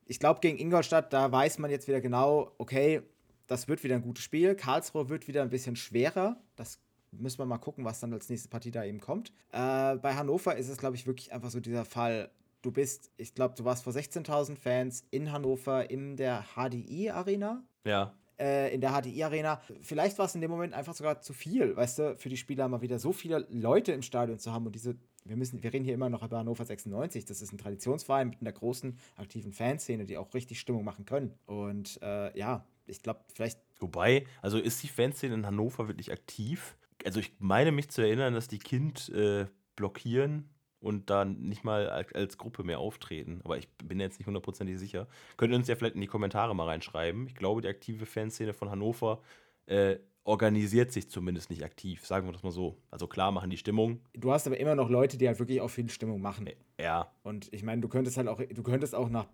ich 0.07 0.19
glaube, 0.19 0.41
gegen 0.41 0.59
Ingolstadt, 0.59 1.13
da 1.13 1.31
weiß 1.31 1.59
man 1.59 1.71
jetzt 1.71 1.89
wieder 1.89 2.01
genau, 2.01 2.53
okay, 2.59 3.03
das 3.47 3.69
wird 3.69 3.85
wieder 3.85 3.95
ein 3.97 4.03
gutes 4.03 4.25
Spiel. 4.25 4.55
Karlsruhe 4.55 5.09
wird 5.09 5.29
wieder 5.29 5.43
ein 5.43 5.51
bisschen 5.51 5.77
schwerer. 5.77 6.37
Das 6.57 6.81
müssen 7.13 7.39
wir 7.39 7.47
mal 7.47 7.59
gucken, 7.59 7.85
was 7.85 8.01
dann 8.01 8.13
als 8.13 8.29
nächste 8.29 8.49
Partie 8.49 8.71
da 8.71 8.85
eben 8.85 9.01
kommt. 9.01 9.31
Äh, 9.53 9.97
bei 9.97 10.15
Hannover 10.15 10.57
ist 10.57 10.69
es, 10.69 10.79
glaube 10.79 10.97
ich, 10.97 11.07
wirklich 11.07 11.33
einfach 11.33 11.51
so 11.51 11.61
dieser 11.61 11.85
Fall. 11.85 12.31
Du 12.63 12.73
bist, 12.73 13.11
ich 13.19 13.35
glaube, 13.35 13.55
du 13.57 13.65
warst 13.65 13.85
vor 13.85 13.93
16.000 13.93 14.57
Fans 14.57 15.05
in 15.11 15.31
Hannover 15.31 15.91
in 15.91 16.17
der 16.17 16.45
HDI-Arena. 16.57 17.63
Ja. 17.85 18.15
Äh, 18.39 18.75
in 18.75 18.81
der 18.81 18.91
HDI-Arena. 18.91 19.61
Vielleicht 19.81 20.19
war 20.19 20.27
es 20.27 20.35
in 20.35 20.41
dem 20.41 20.51
Moment 20.51 20.75
einfach 20.75 20.95
sogar 20.95 21.21
zu 21.21 21.33
viel, 21.33 21.77
weißt 21.77 21.99
du, 22.01 22.17
für 22.17 22.29
die 22.29 22.37
Spieler 22.37 22.67
mal 22.67 22.81
wieder 22.81 22.99
so 22.99 23.13
viele 23.13 23.47
Leute 23.49 23.93
im 23.93 24.03
Stadion 24.03 24.41
zu 24.41 24.53
haben 24.53 24.67
und 24.67 24.75
diese 24.75 24.97
wir 25.25 25.37
müssen, 25.37 25.63
wir 25.63 25.73
reden 25.73 25.85
hier 25.85 25.95
immer 25.95 26.11
noch 26.11 26.23
über 26.23 26.39
Hannover 26.39 26.65
96. 26.65 27.25
Das 27.25 27.41
ist 27.41 27.53
ein 27.53 27.59
Traditionsverein 27.59 28.29
mit 28.29 28.41
einer 28.41 28.53
großen, 28.53 28.99
aktiven 29.17 29.53
Fanszene, 29.53 30.05
die 30.05 30.19
auch 30.19 30.35
richtig 30.35 30.61
Stimmung 30.61 30.85
machen 30.85 31.07
können. 31.07 31.33
Und 31.47 31.99
äh, 32.03 32.37
ja, 32.39 32.67
ich 32.87 33.03
glaube, 33.03 33.21
vielleicht. 33.33 33.59
Wobei, 33.81 34.27
also 34.43 34.59
ist 34.59 34.83
die 34.83 34.89
Fanszene 34.89 35.35
in 35.35 35.47
Hannover 35.47 35.89
wirklich 35.89 36.13
aktiv? 36.13 36.77
Also 37.05 37.21
ich 37.21 37.33
meine 37.39 37.73
mich 37.73 37.89
zu 37.89 38.03
erinnern, 38.03 38.35
dass 38.35 38.49
die 38.49 38.59
Kind 38.59 39.09
äh, 39.11 39.47
blockieren 39.77 40.51
und 40.85 41.09
dann 41.09 41.41
nicht 41.41 41.65
mal 41.65 41.89
als 41.89 42.37
Gruppe 42.37 42.63
mehr 42.63 42.79
auftreten. 42.79 43.41
Aber 43.45 43.57
ich 43.57 43.69
bin 43.83 43.99
jetzt 44.01 44.19
nicht 44.19 44.27
hundertprozentig 44.27 44.79
sicher. 44.79 45.09
Könnt 45.39 45.53
ihr 45.53 45.57
uns 45.57 45.67
ja 45.67 45.77
vielleicht 45.77 45.95
in 45.95 46.03
die 46.03 46.07
Kommentare 46.07 46.55
mal 46.55 46.67
reinschreiben. 46.67 47.27
Ich 47.27 47.35
glaube, 47.35 47.63
die 47.63 47.69
aktive 47.69 48.05
Fanszene 48.05 48.53
von 48.53 48.71
Hannover 48.71 49.21
äh, 49.67 49.97
organisiert 50.25 50.93
sich 50.93 51.09
zumindest 51.09 51.49
nicht 51.51 51.63
aktiv, 51.63 52.05
sagen 52.05 52.27
wir 52.27 52.33
das 52.33 52.43
mal 52.43 52.51
so. 52.51 52.77
Also 52.91 53.07
klar 53.07 53.33
machen 53.33 53.51
die 53.51 53.57
Stimmung. 53.57 54.01
Du 54.13 54.31
hast 54.31 54.47
aber 54.47 54.59
immer 54.59 54.75
noch 54.75 54.91
Leute, 54.91 55.17
die 55.17 55.27
halt 55.27 55.39
wirklich 55.39 55.61
auch 55.63 55.69
viel 55.69 55.89
Stimmung 55.89 56.21
machen. 56.21 56.49
Ja. 56.79 57.11
Und 57.23 57.53
ich 57.53 57.63
meine, 57.63 57.81
du 57.81 57.89
könntest 57.89 58.19
halt 58.19 58.29
auch, 58.29 58.41
du 58.41 58.63
könntest 58.63 58.95
auch 58.95 59.09
nach, 59.09 59.27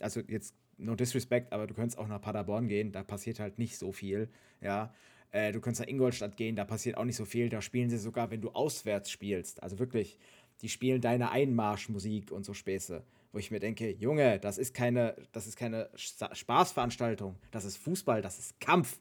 also 0.00 0.20
jetzt 0.20 0.54
no 0.78 0.94
disrespect, 0.94 1.52
aber 1.52 1.66
du 1.66 1.74
könntest 1.74 1.98
auch 1.98 2.08
nach 2.08 2.20
Paderborn 2.20 2.68
gehen, 2.68 2.92
da 2.92 3.02
passiert 3.02 3.40
halt 3.40 3.58
nicht 3.58 3.76
so 3.76 3.92
viel, 3.92 4.30
ja. 4.60 4.94
Äh, 5.30 5.52
du 5.52 5.60
könntest 5.60 5.82
nach 5.82 5.88
Ingolstadt 5.88 6.36
gehen, 6.36 6.56
da 6.56 6.64
passiert 6.64 6.96
auch 6.96 7.04
nicht 7.04 7.16
so 7.16 7.26
viel, 7.26 7.50
da 7.50 7.60
spielen 7.60 7.90
sie 7.90 7.98
sogar, 7.98 8.30
wenn 8.30 8.40
du 8.40 8.50
auswärts 8.50 9.10
spielst, 9.10 9.62
also 9.62 9.78
wirklich, 9.78 10.18
die 10.62 10.68
spielen 10.68 11.00
deine 11.00 11.30
Einmarschmusik 11.30 12.32
und 12.32 12.44
so 12.44 12.54
Späße 12.54 13.04
wo 13.32 13.38
ich 13.38 13.50
mir 13.50 13.60
denke, 13.60 13.90
Junge, 13.90 14.38
das 14.38 14.58
ist 14.58 14.74
keine, 14.74 15.14
das 15.32 15.46
ist 15.46 15.56
keine 15.56 15.90
Spaßveranstaltung, 15.94 17.36
das 17.50 17.64
ist 17.64 17.76
Fußball, 17.78 18.22
das 18.22 18.38
ist 18.38 18.60
Kampf. 18.60 18.98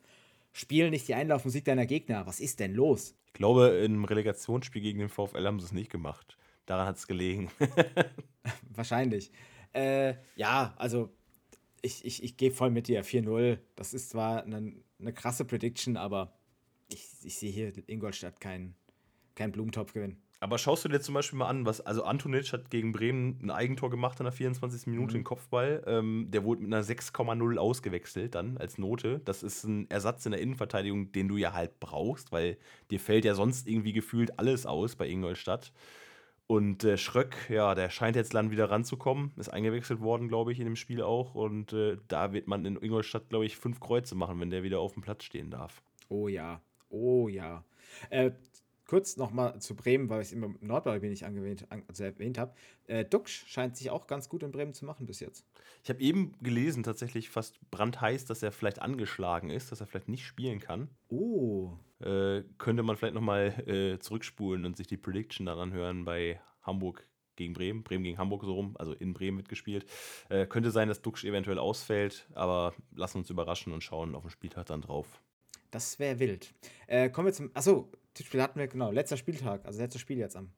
Spiel 0.53 0.89
nicht 0.89 1.07
die 1.07 1.13
Einlaufmusik 1.13 1.65
deiner 1.65 1.85
Gegner. 1.85 2.25
Was 2.25 2.39
ist 2.39 2.59
denn 2.59 2.73
los? 2.73 3.15
Ich 3.27 3.33
glaube, 3.33 3.67
im 3.85 4.05
Relegationsspiel 4.05 4.81
gegen 4.81 4.99
den 4.99 5.09
VfL 5.09 5.45
haben 5.45 5.59
sie 5.59 5.67
es 5.67 5.71
nicht 5.71 5.91
gemacht. 5.91 6.37
Daran 6.65 6.87
hat 6.87 6.97
es 6.97 7.07
gelegen. 7.07 7.49
Wahrscheinlich. 8.75 9.31
Äh, 9.73 10.15
ja, 10.35 10.73
also 10.77 11.09
ich, 11.81 12.03
ich, 12.03 12.23
ich 12.23 12.37
gehe 12.37 12.49
voll 12.49 12.71
mit 12.71 12.87
dir. 12.87 13.05
4-0. 13.05 13.59
Das 13.75 13.93
ist 13.93 14.09
zwar 14.09 14.43
eine, 14.43 14.73
eine 14.99 15.13
krasse 15.13 15.45
Prediction, 15.45 15.95
aber 15.95 16.33
ich, 16.89 17.07
ich 17.23 17.37
sehe 17.37 17.51
hier 17.51 17.71
Ingolstadt 17.85 18.39
keinen 18.39 18.75
kein 19.35 19.51
Blumentopfgewinn. 19.51 20.17
Aber 20.39 20.59
schaust 20.59 20.85
du 20.85 20.89
dir 20.89 21.01
zum 21.01 21.15
Beispiel 21.15 21.39
mal 21.39 21.47
an, 21.47 21.65
was, 21.65 21.81
also 21.81 22.03
Antonic 22.03 22.53
hat 22.53 22.69
gegen 22.69 22.91
Bremen 22.91 23.39
ein 23.41 23.49
Eigentor 23.49 23.89
gemacht 23.89 24.19
in 24.19 24.25
der 24.25 24.31
24. 24.31 24.85
Minute, 24.85 25.13
mhm. 25.13 25.19
den 25.19 25.23
Kopfball. 25.23 25.83
Ähm, 25.87 26.27
der 26.29 26.43
wurde 26.43 26.61
mit 26.61 26.71
einer 26.71 26.83
6,0 26.83 27.57
ausgewechselt 27.57 28.35
dann 28.35 28.57
als 28.57 28.77
Note. 28.77 29.19
Das 29.25 29.41
ist 29.41 29.63
ein 29.63 29.89
Ersatz 29.89 30.25
in 30.25 30.31
der 30.31 30.41
Innenverteidigung, 30.41 31.11
den 31.11 31.27
du 31.27 31.37
ja 31.37 31.53
halt 31.53 31.79
brauchst, 31.79 32.31
weil 32.31 32.57
dir 32.91 32.99
fällt 32.99 33.25
ja 33.25 33.33
sonst 33.33 33.67
irgendwie 33.67 33.93
gefühlt 33.93 34.37
alles 34.37 34.67
aus 34.67 34.95
bei 34.95 35.07
Ingolstadt. 35.07 35.71
Und 36.45 36.83
äh, 36.83 36.97
Schröck, 36.97 37.49
ja, 37.49 37.75
der 37.75 37.89
scheint 37.89 38.15
jetzt 38.15 38.33
dann 38.33 38.51
wieder 38.51 38.69
ranzukommen, 38.69 39.33
ist 39.35 39.49
eingewechselt 39.49 39.99
worden, 39.99 40.29
glaube 40.29 40.53
ich, 40.53 40.59
in 40.59 40.65
dem 40.65 40.77
Spiel 40.77 41.01
auch. 41.01 41.33
Und 41.33 41.73
äh, 41.73 41.97
da 42.07 42.31
wird 42.31 42.47
man 42.47 42.63
in 42.63 42.77
Ingolstadt, 42.77 43.29
glaube 43.29 43.45
ich, 43.45 43.57
fünf 43.57 43.79
Kreuze 43.79 44.15
machen, 44.15 44.39
wenn 44.39 44.51
der 44.51 44.63
wieder 44.63 44.79
auf 44.79 44.93
dem 44.93 45.01
Platz 45.01 45.23
stehen 45.23 45.49
darf. 45.49 45.81
Oh 46.09 46.27
ja, 46.27 46.61
oh 46.89 47.27
ja. 47.27 47.65
Äh, 48.11 48.31
kurz 48.87 49.17
nochmal 49.17 49.59
zu 49.59 49.75
Bremen, 49.75 50.09
weil 50.09 50.21
ich 50.21 50.27
es 50.27 50.33
immer 50.33 50.47
im 50.47 50.57
Nordbau 50.61 51.01
wenig 51.01 51.25
angewähnt, 51.25 51.67
also 51.87 52.03
erwähnt 52.03 52.37
habe. 52.37 52.53
Äh, 52.87 53.05
Duxch 53.05 53.45
scheint 53.47 53.77
sich 53.77 53.89
auch 53.89 54.07
ganz 54.07 54.29
gut 54.29 54.43
in 54.43 54.51
Bremen 54.51 54.73
zu 54.73 54.85
machen 54.85 55.05
bis 55.05 55.19
jetzt. 55.19 55.45
Ich 55.83 55.89
habe 55.89 55.99
eben 56.01 56.33
gelesen, 56.41 56.83
tatsächlich 56.83 57.29
fast 57.29 57.59
brandheiß, 57.69 58.25
dass 58.25 58.41
er 58.41 58.51
vielleicht 58.51 58.81
angeschlagen 58.81 59.49
ist, 59.49 59.71
dass 59.71 59.81
er 59.81 59.87
vielleicht 59.87 60.09
nicht 60.09 60.25
spielen 60.25 60.59
kann. 60.59 60.89
Oh. 61.09 61.73
Äh, 61.99 62.43
könnte 62.57 62.83
man 62.83 62.95
vielleicht 62.95 63.15
nochmal 63.15 63.47
äh, 63.67 63.99
zurückspulen 63.99 64.65
und 64.65 64.77
sich 64.77 64.87
die 64.87 64.97
Prediction 64.97 65.45
dann 65.45 65.59
anhören 65.59 66.05
bei 66.05 66.39
Hamburg 66.61 67.07
gegen 67.35 67.53
Bremen, 67.53 67.83
Bremen 67.83 68.03
gegen 68.03 68.17
Hamburg 68.17 68.43
so 68.43 68.53
rum, 68.53 68.75
also 68.79 68.93
in 68.93 69.13
Bremen 69.13 69.37
mitgespielt. 69.37 69.85
Äh, 70.29 70.47
könnte 70.47 70.71
sein, 70.71 70.87
dass 70.87 71.01
Duxch 71.01 71.23
eventuell 71.23 71.59
ausfällt, 71.59 72.27
aber 72.33 72.73
lassen 72.95 73.19
uns 73.19 73.29
überraschen 73.29 73.73
und 73.73 73.83
schauen 73.83 74.15
auf 74.15 74.23
den 74.23 74.31
Spieltag 74.31 74.65
dann 74.65 74.81
drauf. 74.81 75.21
Das 75.71 75.99
wäre 75.99 76.19
wild. 76.19 76.53
Äh, 76.87 77.09
kommen 77.09 77.27
wir 77.27 77.33
zum. 77.33 77.51
Achso, 77.53 77.91
Tippspiel 78.17 78.41
hatten 78.41 78.59
wir, 78.59 78.67
genau, 78.67 78.91
letzter 78.91 79.17
Spieltag, 79.17 79.65
also 79.65 79.79
letztes 79.79 80.01
Spiel 80.01 80.17
jetzt 80.17 80.35
am 80.35 80.51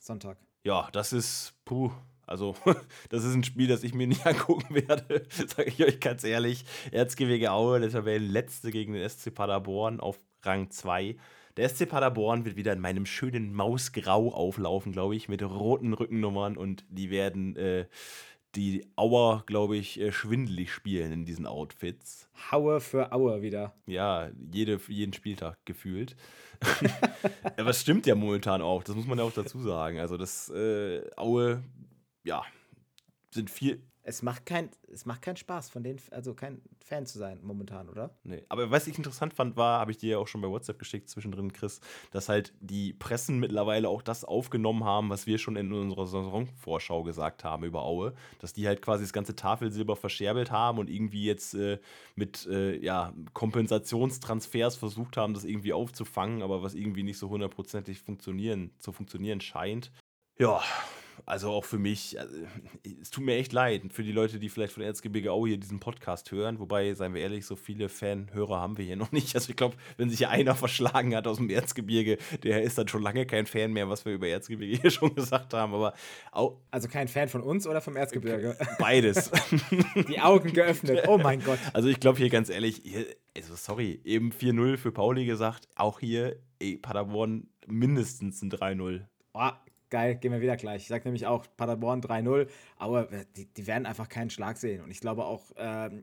Sonntag. 0.00 0.38
Ja, 0.64 0.88
das 0.92 1.12
ist, 1.12 1.54
puh, 1.64 1.90
also, 2.26 2.54
das 3.10 3.24
ist 3.24 3.34
ein 3.34 3.44
Spiel, 3.44 3.68
das 3.68 3.82
ich 3.82 3.94
mir 3.94 4.06
nicht 4.06 4.26
angucken 4.26 4.74
werde, 4.74 5.24
sage 5.28 5.68
ich 5.68 5.84
euch 5.84 6.00
ganz 6.00 6.24
ehrlich. 6.24 6.64
Erzgebirge 6.90 7.52
Aue, 7.52 7.80
der 7.80 7.90
Tabellenletzte 7.90 8.70
gegen 8.70 8.94
den 8.94 9.08
SC 9.08 9.34
Paderborn 9.34 10.00
auf 10.00 10.18
Rang 10.42 10.70
2. 10.70 11.16
Der 11.56 11.68
SC 11.68 11.88
Paderborn 11.88 12.44
wird 12.44 12.56
wieder 12.56 12.72
in 12.72 12.80
meinem 12.80 13.06
schönen 13.06 13.52
Mausgrau 13.52 14.32
auflaufen, 14.32 14.92
glaube 14.92 15.14
ich, 15.14 15.28
mit 15.28 15.42
roten 15.42 15.92
Rückennummern 15.92 16.56
und 16.56 16.84
die 16.88 17.10
werden 17.10 17.54
äh, 17.56 17.86
die 18.56 18.86
Auer, 18.96 19.42
glaube 19.46 19.76
ich, 19.76 20.00
äh, 20.00 20.12
schwindelig 20.12 20.72
spielen 20.72 21.12
in 21.12 21.24
diesen 21.24 21.46
Outfits. 21.46 22.28
Haue 22.50 22.80
für 22.80 23.12
Aue 23.12 23.42
wieder. 23.42 23.74
Ja, 23.86 24.30
jede, 24.52 24.80
jeden 24.88 25.12
Spieltag 25.12 25.58
gefühlt. 25.64 26.16
Aber 27.56 27.70
es 27.70 27.80
stimmt 27.80 28.06
ja 28.06 28.14
momentan 28.14 28.62
auch, 28.62 28.82
das 28.84 28.94
muss 28.94 29.06
man 29.06 29.18
ja 29.18 29.24
auch 29.24 29.32
dazu 29.32 29.60
sagen. 29.60 29.98
Also 29.98 30.16
das 30.16 30.48
äh, 30.50 31.02
Aue, 31.16 31.62
ja, 32.24 32.42
sind 33.30 33.50
viel, 33.50 33.82
es 34.06 34.22
macht 34.22 34.44
kein, 34.44 34.68
es 34.92 35.06
macht 35.06 35.22
keinen 35.22 35.36
Spaß, 35.36 35.70
von 35.70 35.82
denen, 35.82 35.98
also 36.10 36.34
kein 36.34 36.60
Fan 36.84 37.06
zu 37.06 37.18
sein 37.18 37.40
momentan, 37.42 37.88
oder? 37.88 38.10
Nee. 38.22 38.44
Aber 38.50 38.70
was 38.70 38.86
ich 38.86 38.98
interessant 38.98 39.32
fand, 39.32 39.56
war, 39.56 39.80
habe 39.80 39.90
ich 39.90 39.96
dir 39.96 40.10
ja 40.10 40.18
auch 40.18 40.28
schon 40.28 40.42
bei 40.42 40.48
WhatsApp 40.48 40.78
geschickt 40.78 41.08
zwischendrin, 41.08 41.52
Chris, 41.54 41.80
dass 42.10 42.28
halt 42.28 42.52
die 42.60 42.92
Pressen 42.92 43.40
mittlerweile 43.40 43.88
auch 43.88 44.02
das 44.02 44.24
aufgenommen 44.24 44.84
haben, 44.84 45.08
was 45.08 45.26
wir 45.26 45.38
schon 45.38 45.56
in 45.56 45.72
unserer 45.72 46.06
Saisonvorschau 46.06 47.02
gesagt 47.02 47.44
haben 47.44 47.64
über 47.64 47.82
Aue, 47.82 48.12
dass 48.40 48.52
die 48.52 48.66
halt 48.66 48.82
quasi 48.82 49.04
das 49.04 49.14
ganze 49.14 49.34
Tafelsilber 49.34 49.96
verscherbelt 49.96 50.50
haben 50.50 50.78
und 50.78 50.90
irgendwie 50.90 51.24
jetzt 51.24 51.54
äh, 51.54 51.78
mit 52.14 52.46
äh, 52.46 52.76
ja, 52.76 53.14
Kompensationstransfers 53.32 54.76
versucht 54.76 55.16
haben, 55.16 55.32
das 55.32 55.44
irgendwie 55.44 55.72
aufzufangen, 55.72 56.42
aber 56.42 56.62
was 56.62 56.74
irgendwie 56.74 57.04
nicht 57.04 57.18
so 57.18 57.30
hundertprozentig 57.30 58.00
funktionieren, 58.00 58.70
zu 58.78 58.92
funktionieren 58.92 59.40
scheint. 59.40 59.90
Ja, 60.36 60.60
also 61.26 61.50
auch 61.50 61.64
für 61.64 61.78
mich, 61.78 62.18
also, 62.20 62.34
es 63.00 63.10
tut 63.10 63.24
mir 63.24 63.36
echt 63.36 63.52
leid 63.52 63.82
für 63.90 64.02
die 64.02 64.12
Leute, 64.12 64.38
die 64.38 64.48
vielleicht 64.48 64.74
von 64.74 64.82
Erzgebirge 64.82 65.32
Aue 65.32 65.48
hier 65.48 65.58
diesen 65.58 65.80
Podcast 65.80 66.30
hören. 66.30 66.58
Wobei, 66.58 66.92
seien 66.94 67.14
wir 67.14 67.22
ehrlich, 67.22 67.46
so 67.46 67.56
viele 67.56 67.88
Fanhörer 67.88 68.60
haben 68.60 68.76
wir 68.76 68.84
hier 68.84 68.96
noch 68.96 69.12
nicht. 69.12 69.34
Also 69.34 69.50
ich 69.50 69.56
glaube, 69.56 69.76
wenn 69.96 70.10
sich 70.10 70.28
einer 70.28 70.54
verschlagen 70.54 71.14
hat 71.16 71.26
aus 71.26 71.38
dem 71.38 71.48
Erzgebirge, 71.50 72.18
der 72.42 72.62
ist 72.62 72.76
dann 72.76 72.88
schon 72.88 73.02
lange 73.02 73.26
kein 73.26 73.46
Fan 73.46 73.72
mehr, 73.72 73.88
was 73.88 74.04
wir 74.04 74.12
über 74.12 74.28
Erzgebirge 74.28 74.76
hier 74.76 74.90
schon 74.90 75.14
gesagt 75.14 75.54
haben. 75.54 75.74
Aber 75.74 75.94
auch 76.32 76.58
also 76.70 76.88
kein 76.88 77.08
Fan 77.08 77.28
von 77.28 77.42
uns 77.42 77.66
oder 77.66 77.80
vom 77.80 77.96
Erzgebirge? 77.96 78.56
Beides. 78.78 79.30
die 80.08 80.20
Augen 80.20 80.52
geöffnet. 80.52 81.04
Oh 81.08 81.18
mein 81.18 81.42
Gott. 81.42 81.58
Also 81.72 81.88
ich 81.88 82.00
glaube 82.00 82.18
hier 82.18 82.28
ganz 82.28 82.50
ehrlich, 82.50 82.82
hier, 82.84 83.06
also 83.36 83.54
sorry, 83.54 84.00
eben 84.04 84.30
4-0 84.30 84.76
für 84.76 84.92
Pauli 84.92 85.24
gesagt. 85.24 85.68
Auch 85.74 86.00
hier, 86.00 86.36
ey, 86.58 86.76
Paderborn 86.76 87.48
mindestens 87.66 88.42
ein 88.42 88.50
3-0. 88.50 89.06
Oh, 89.32 89.50
geil, 89.90 90.16
gehen 90.16 90.32
wir 90.32 90.40
wieder 90.40 90.56
gleich. 90.56 90.82
Ich 90.82 90.88
sage 90.88 91.04
nämlich 91.04 91.26
auch 91.26 91.46
Paderborn 91.56 92.00
3-0, 92.00 92.48
aber 92.76 93.08
die, 93.36 93.46
die, 93.46 93.66
werden 93.66 93.86
einfach 93.86 94.08
keinen 94.08 94.30
Schlag 94.30 94.56
sehen. 94.56 94.82
Und 94.82 94.90
ich 94.90 95.00
glaube 95.00 95.24
auch, 95.24 95.52
ähm, 95.56 96.02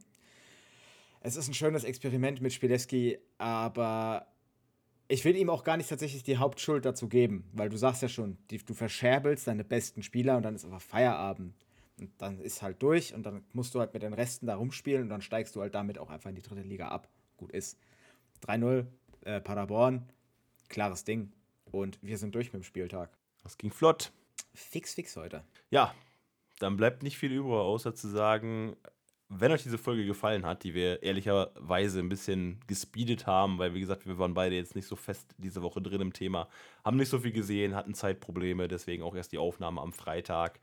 es 1.22 1.36
ist 1.36 1.48
ein 1.48 1.54
schönes 1.54 1.84
Experiment 1.84 2.42
mit 2.42 2.54
Spielewski, 2.54 3.20
aber 3.38 4.28
ich 5.08 5.26
will 5.26 5.36
ihm 5.36 5.50
auch 5.50 5.64
gar 5.64 5.78
nicht 5.78 5.90
tatsächlich 5.90 6.24
die 6.24 6.38
Hauptschuld 6.38 6.86
dazu 6.86 7.10
geben, 7.10 7.44
weil 7.52 7.70
du 7.70 7.78
sagst 7.78 8.02
ja 8.02 8.08
schon, 8.08 8.38
die, 8.50 8.58
du 8.60 8.74
verscherbelst 8.74 9.46
deine 9.46 9.64
besten 9.64 10.04
Spieler 10.04 10.38
und 10.38 10.44
dann 10.44 10.56
ist 10.56 10.66
einfach 10.66 10.82
Feierabend. 10.82 11.54
Und 12.00 12.10
dann 12.18 12.40
ist 12.40 12.62
halt 12.62 12.82
durch 12.82 13.14
und 13.14 13.24
dann 13.24 13.44
musst 13.54 13.76
du 13.76 13.80
halt 13.80 13.94
mit 13.94 14.02
den 14.04 14.14
Resten 14.14 14.48
da 14.48 14.56
rumspielen 14.56 15.04
und 15.04 15.10
dann 15.10 15.22
steigst 15.22 15.56
du 15.56 15.62
halt 15.62 15.76
damit 15.76 16.00
auch 16.00 16.10
einfach 16.10 16.30
in 16.30 16.36
die 16.36 16.42
dritte 16.42 16.62
Liga 16.62 16.88
ab. 16.88 17.10
Gut 17.38 17.52
ist. 17.52 17.78
3-0, 18.44 18.86
äh, 19.26 19.42
Paderborn, 19.42 20.10
klares 20.70 21.04
Ding. 21.04 21.32
Und 21.66 22.00
wir 22.02 22.18
sind 22.18 22.34
durch 22.34 22.54
mit 22.54 22.62
dem 22.62 22.64
Spieltag. 22.64 23.12
Das 23.44 23.58
ging 23.58 23.72
flott. 23.72 24.12
Fix, 24.54 24.94
fix 24.94 25.16
heute. 25.16 25.44
Ja, 25.70 25.94
dann 26.60 26.78
bleibt 26.78 27.04
nicht 27.04 27.18
viel 27.18 27.32
über, 27.32 27.62
außer 27.62 27.96
zu 27.96 28.08
sagen, 28.08 28.76
wenn 29.34 29.52
euch 29.52 29.64
diese 29.64 29.78
Folge 29.78 30.06
gefallen 30.06 30.46
hat, 30.46 30.64
die 30.64 30.74
wir 30.74 31.04
ehrlicherweise 31.04 32.00
ein 32.00 32.10
bisschen 32.10 32.60
gespeedet 32.68 33.28
haben, 33.28 33.60
weil 33.60 33.74
wie 33.74 33.80
gesagt, 33.80 34.06
wir 34.06 34.20
waren 34.20 34.34
beide 34.34 34.56
jetzt 34.56 34.76
nicht 34.76 34.88
so 34.88 34.98
fest 34.98 35.34
diese 35.38 35.62
Woche 35.62 35.82
drin 35.82 36.02
im 36.02 36.14
Thema, 36.14 36.50
haben 36.84 36.98
nicht 36.98 37.10
so 37.10 37.20
viel 37.20 37.32
gesehen, 37.32 37.74
hatten 37.74 37.94
Zeitprobleme, 37.94 38.68
deswegen 38.68 39.04
auch 39.04 39.16
erst 39.16 39.32
die 39.32 39.38
Aufnahme 39.38 39.80
am 39.80 39.94
Freitag. 39.94 40.60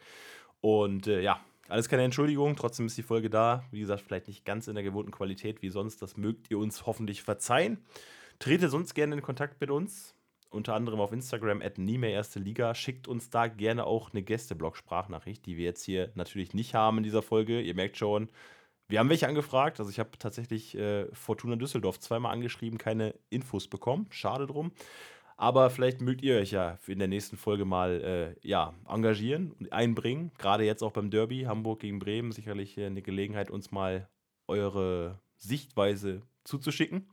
Und 0.61 1.07
äh, 1.07 1.23
ja, 1.23 1.41
alles 1.69 1.89
keine 1.89 2.03
Entschuldigung, 2.05 2.57
trotzdem 2.57 2.87
ist 2.87 2.99
die 2.99 3.03
Folge 3.03 3.31
da. 3.31 3.65
Wie 3.71 3.81
gesagt, 3.81 4.03
vielleicht 4.03 4.29
nicht 4.29 4.45
ganz 4.45 4.69
in 4.69 4.75
der 4.75 4.85
gewohnten 4.85 5.13
Qualität 5.13 5.63
wie 5.63 5.71
sonst, 5.71 6.03
das 6.03 6.19
mögt 6.19 6.51
ihr 6.51 6.59
uns 6.59 6.85
hoffentlich 6.85 7.23
verzeihen. 7.23 7.79
Trete 8.39 8.69
sonst 8.69 8.95
gerne 8.95 9.17
in 9.17 9.23
Kontakt 9.23 9.61
mit 9.63 9.71
uns 9.71 10.15
unter 10.51 10.75
anderem 10.75 11.01
auf 11.01 11.13
Instagram 11.13 11.63
at 11.63 11.79
nie 11.79 11.99
mehr 11.99 12.11
erste 12.11 12.39
Liga. 12.41 12.75
Schickt 12.75 13.09
uns 13.09 13.31
da 13.31 13.49
gerne 13.49 13.85
auch 13.85 14.13
eine 14.13 14.23
Gästeblog-Sprachnachricht, 14.23 15.45
die 15.47 15.57
wir 15.57 15.65
jetzt 15.65 15.85
hier 15.85 16.11
natürlich 16.15 16.55
nicht 16.55 16.75
haben 16.75 16.99
in 16.99 17.03
dieser 17.03 17.23
Folge. 17.23 17.61
Ihr 17.61 17.75
merkt 17.75 17.97
schon, 17.97 18.31
wir 18.89 18.99
haben 18.99 19.11
welche 19.11 19.29
angefragt. 19.29 19.79
Also 19.79 19.91
ich 19.91 19.99
habe 19.99 20.11
tatsächlich 20.19 20.75
äh, 20.77 21.07
Fortuna 21.13 21.57
Düsseldorf 21.57 22.01
zweimal 22.01 22.33
angeschrieben, 22.33 22.79
keine 22.79 23.15
Infos 23.29 23.69
bekommen. 23.69 24.07
Schade 24.11 24.47
drum. 24.47 24.73
Aber 25.37 25.71
vielleicht 25.71 26.01
mögt 26.01 26.23
ihr 26.23 26.39
euch 26.39 26.51
ja 26.51 26.79
in 26.89 26.99
der 26.99 27.07
nächsten 27.07 27.37
Folge 27.37 27.65
mal 27.65 28.37
äh, 28.43 28.47
ja, 28.49 28.75
engagieren 28.89 29.53
und 29.53 29.73
einbringen. 29.73 30.33
Gerade 30.37 30.65
jetzt 30.65 30.83
auch 30.83 30.91
beim 30.91 31.11
Derby 31.11 31.43
Hamburg 31.43 31.81
gegen 31.81 32.01
Bremen 32.01 32.33
sicherlich 32.33 32.77
äh, 32.77 32.87
eine 32.87 33.03
Gelegenheit, 33.03 33.51
uns 33.51 33.71
mal 33.71 34.09
eure 34.49 35.21
Sichtweise 35.37 36.23
zuzuschicken. 36.43 37.09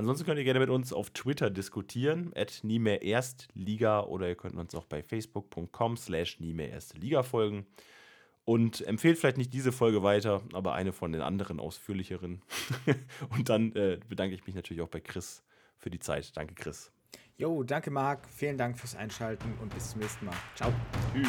Ansonsten 0.00 0.24
könnt 0.24 0.38
ihr 0.38 0.44
gerne 0.44 0.60
mit 0.60 0.70
uns 0.70 0.94
auf 0.94 1.10
Twitter 1.10 1.50
diskutieren, 1.50 2.32
at 2.34 2.60
nie 2.62 2.78
mehr 2.78 3.02
Erstliga 3.02 4.00
oder 4.00 4.28
ihr 4.28 4.34
könnt 4.34 4.56
uns 4.56 4.74
auch 4.74 4.86
bei 4.86 5.02
facebook.com 5.02 5.98
slash 5.98 6.40
nie 6.40 6.54
mehr 6.54 6.70
Erste 6.70 6.96
Liga 6.96 7.22
folgen. 7.22 7.66
Und 8.46 8.80
empfehlt 8.86 9.18
vielleicht 9.18 9.36
nicht 9.36 9.52
diese 9.52 9.72
Folge 9.72 10.02
weiter, 10.02 10.40
aber 10.54 10.72
eine 10.72 10.94
von 10.94 11.12
den 11.12 11.20
anderen 11.20 11.60
ausführlicheren. 11.60 12.40
und 13.36 13.50
dann 13.50 13.76
äh, 13.76 14.00
bedanke 14.08 14.34
ich 14.34 14.46
mich 14.46 14.54
natürlich 14.54 14.82
auch 14.82 14.88
bei 14.88 15.00
Chris 15.00 15.42
für 15.76 15.90
die 15.90 15.98
Zeit. 15.98 16.34
Danke, 16.34 16.54
Chris. 16.54 16.90
Jo, 17.36 17.62
danke, 17.62 17.90
Marc. 17.90 18.26
Vielen 18.26 18.56
Dank 18.56 18.78
fürs 18.78 18.96
Einschalten 18.96 19.52
und 19.60 19.74
bis 19.74 19.90
zum 19.90 20.00
nächsten 20.00 20.24
Mal. 20.24 20.36
Ciao. 20.56 20.72
Tschüss. 21.12 21.28